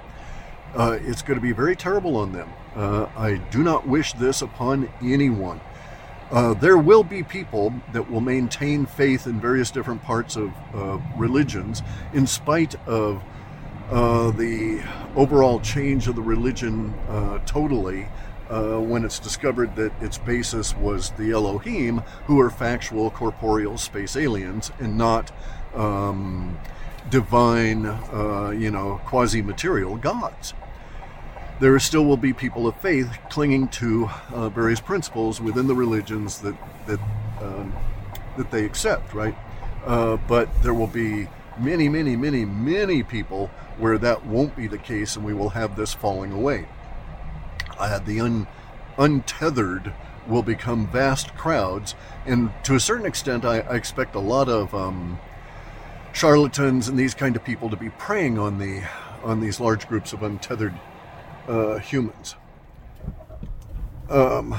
Uh, 0.75 0.99
it's 1.01 1.23
going 1.23 1.39
to 1.39 1.43
be 1.43 1.53
very 1.53 1.77
terrible 1.77 2.17
on 2.17 2.33
them. 2.33 2.53
Uh, 2.75 3.07
I 3.17 3.37
do 3.53 3.63
not 3.63 3.87
wish 3.87 4.13
this 4.15 4.43
upon 4.43 4.93
anyone. 5.01 5.61
Uh, 6.33 6.55
there 6.55 6.77
will 6.77 7.05
be 7.05 7.23
people 7.23 7.73
that 7.93 8.11
will 8.11 8.21
maintain 8.21 8.85
faith 8.85 9.29
in 9.29 9.41
various 9.41 9.71
different 9.71 10.03
parts 10.03 10.37
of 10.37 10.53
religions 11.17 11.83
in 12.13 12.27
spite 12.27 12.75
of 12.89 13.23
uh, 13.91 14.31
the 14.31 14.83
overall 15.15 15.61
change 15.61 16.09
of 16.09 16.17
the 16.17 16.23
religion 16.23 16.95
uh, 17.09 17.39
totally 17.41 18.09
uh, 18.51 18.79
when 18.79 19.05
it's 19.05 19.19
discovered 19.19 19.75
that 19.77 19.93
its 20.03 20.19
basis 20.19 20.77
was 20.77 21.11
the 21.13 21.31
Elohim, 21.31 21.99
who 22.27 22.41
are 22.41 22.51
factual 22.51 23.11
corporeal 23.11 23.79
space 23.79 24.17
aliens 24.17 24.71
and 24.79 24.99
not 24.99 25.31
um, 25.75 26.59
divine, 27.11 27.87
uh, 27.87 28.51
you 28.51 28.71
know, 28.71 29.01
quasi 29.07 29.43
material 29.43 29.97
gods. 29.97 30.55
There 31.61 31.79
still 31.79 32.05
will 32.05 32.17
be 32.17 32.33
people 32.33 32.67
of 32.67 32.77
faith 32.77 33.17
clinging 33.31 33.69
to 33.69 34.11
uh, 34.33 34.49
various 34.49 34.81
principles 34.81 35.41
within 35.41 35.67
the 35.67 35.75
religions 35.75 36.41
that 36.41 36.57
that 36.87 37.01
um, 37.41 37.75
that 38.37 38.51
they 38.51 38.65
accept, 38.65 39.15
right? 39.15 39.35
Uh, 39.87 40.17
but 40.29 40.49
there 40.63 40.75
will 40.75 40.89
be 40.89 41.29
many, 41.59 41.89
many, 41.89 42.17
many, 42.17 42.45
many 42.45 43.03
people 43.03 43.51
where 43.79 43.99
that 43.99 44.27
won't 44.27 44.57
be 44.57 44.67
the 44.67 44.79
case, 44.79 45.15
and 45.15 45.25
we 45.25 45.35
will 45.35 45.51
have 45.51 45.77
this 45.77 45.95
falling 45.95 46.33
away 46.33 46.67
uh, 47.79 47.99
the 47.99 48.21
un, 48.21 48.47
untethered 48.99 49.93
will 50.27 50.43
become 50.43 50.87
vast 50.87 51.35
crowds. 51.37 51.95
And 52.27 52.51
to 52.65 52.75
a 52.75 52.81
certain 52.81 53.07
extent, 53.07 53.45
I, 53.45 53.61
I 53.61 53.75
expect 53.75 54.15
a 54.15 54.21
lot 54.21 54.49
of 54.49 54.75
um, 54.75 55.19
charlatans 56.13 56.89
and 56.89 56.99
these 56.99 57.15
kind 57.15 57.37
of 57.37 57.45
people 57.45 57.69
to 57.71 57.77
be 57.77 57.91
preying 57.91 58.39
on 58.39 58.59
the 58.59 58.83
on 59.23 59.41
these 59.41 59.59
large 59.59 59.89
groups 59.89 60.13
of 60.13 60.23
untethered 60.23 60.75
uh, 61.49 61.79
humans. 61.79 62.37
Um, 64.11 64.55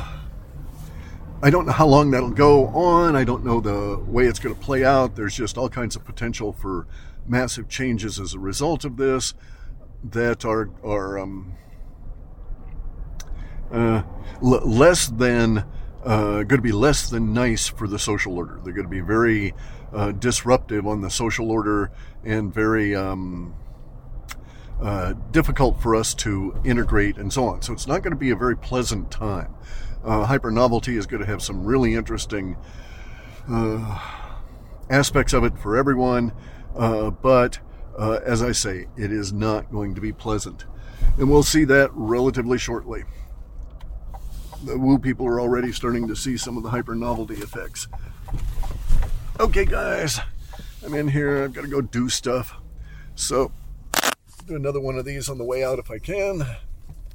I 1.43 1.51
don't 1.51 1.67
know 1.67 1.71
how 1.71 1.85
long 1.85 2.09
that'll 2.09 2.31
go 2.31 2.67
on. 2.67 3.15
I 3.15 3.23
don't 3.23 3.45
know 3.45 3.59
the 3.61 3.99
way 4.07 4.25
it's 4.25 4.39
going 4.39 4.55
to 4.55 4.61
play 4.61 4.83
out. 4.83 5.15
There's 5.15 5.35
just 5.35 5.57
all 5.57 5.69
kinds 5.69 5.95
of 5.95 6.03
potential 6.03 6.51
for 6.51 6.87
massive 7.27 7.69
changes 7.69 8.19
as 8.19 8.33
a 8.33 8.39
result 8.39 8.85
of 8.85 8.97
this 8.97 9.33
that 10.03 10.45
are 10.45 10.69
are 10.83 11.19
um, 11.19 11.53
uh, 13.71 14.03
l- 14.41 14.67
less 14.67 15.07
than 15.07 15.65
uh, 16.03 16.43
going 16.43 16.47
to 16.47 16.61
be 16.61 16.71
less 16.71 17.09
than 17.09 17.33
nice 17.33 17.67
for 17.67 17.87
the 17.87 17.97
social 17.97 18.35
order. 18.37 18.59
They're 18.63 18.73
going 18.73 18.85
to 18.85 18.89
be 18.89 19.01
very 19.01 19.53
uh, 19.93 20.11
disruptive 20.11 20.85
on 20.85 21.01
the 21.01 21.09
social 21.09 21.51
order 21.51 21.91
and 22.23 22.53
very 22.53 22.95
um, 22.95 23.55
uh, 24.81 25.13
difficult 25.31 25.81
for 25.81 25.95
us 25.95 26.13
to 26.13 26.59
integrate 26.63 27.17
and 27.17 27.31
so 27.31 27.45
on. 27.45 27.61
So 27.61 27.73
it's 27.73 27.87
not 27.87 28.03
going 28.03 28.11
to 28.11 28.19
be 28.19 28.31
a 28.31 28.35
very 28.35 28.57
pleasant 28.57 29.09
time. 29.09 29.55
Uh, 30.03 30.25
hyper 30.25 30.51
novelty 30.51 30.97
is 30.97 31.07
going 31.07 31.21
to 31.21 31.27
have 31.27 31.41
some 31.41 31.65
really 31.65 31.95
interesting 31.95 32.57
uh, 33.49 33.99
aspects 34.89 35.33
of 35.33 35.43
it 35.43 35.57
for 35.57 35.75
everyone, 35.77 36.31
uh, 36.75 37.09
but 37.09 37.59
uh, 37.97 38.19
as 38.23 38.43
I 38.43 38.51
say, 38.51 38.87
it 38.97 39.11
is 39.11 39.33
not 39.33 39.71
going 39.71 39.95
to 39.95 40.01
be 40.01 40.11
pleasant. 40.11 40.65
And 41.17 41.29
we'll 41.29 41.43
see 41.43 41.63
that 41.65 41.89
relatively 41.93 42.57
shortly. 42.57 43.05
The 44.63 44.77
woo 44.77 44.97
people 44.97 45.27
are 45.27 45.39
already 45.39 45.71
starting 45.71 46.07
to 46.07 46.15
see 46.15 46.37
some 46.37 46.57
of 46.57 46.63
the 46.63 46.69
hyper 46.69 46.95
novelty 46.95 47.35
effects. 47.35 47.87
Okay, 49.39 49.65
guys, 49.65 50.19
I'm 50.83 50.93
in 50.93 51.09
here. 51.09 51.43
I've 51.43 51.53
got 51.53 51.61
to 51.61 51.67
go 51.67 51.81
do 51.81 52.09
stuff. 52.09 52.53
So, 53.15 53.51
do 54.47 54.55
another 54.55 54.79
one 54.79 54.97
of 54.97 55.05
these 55.05 55.29
on 55.29 55.37
the 55.37 55.43
way 55.43 55.63
out 55.63 55.79
if 55.79 55.91
I 55.91 55.99
can. 55.99 56.45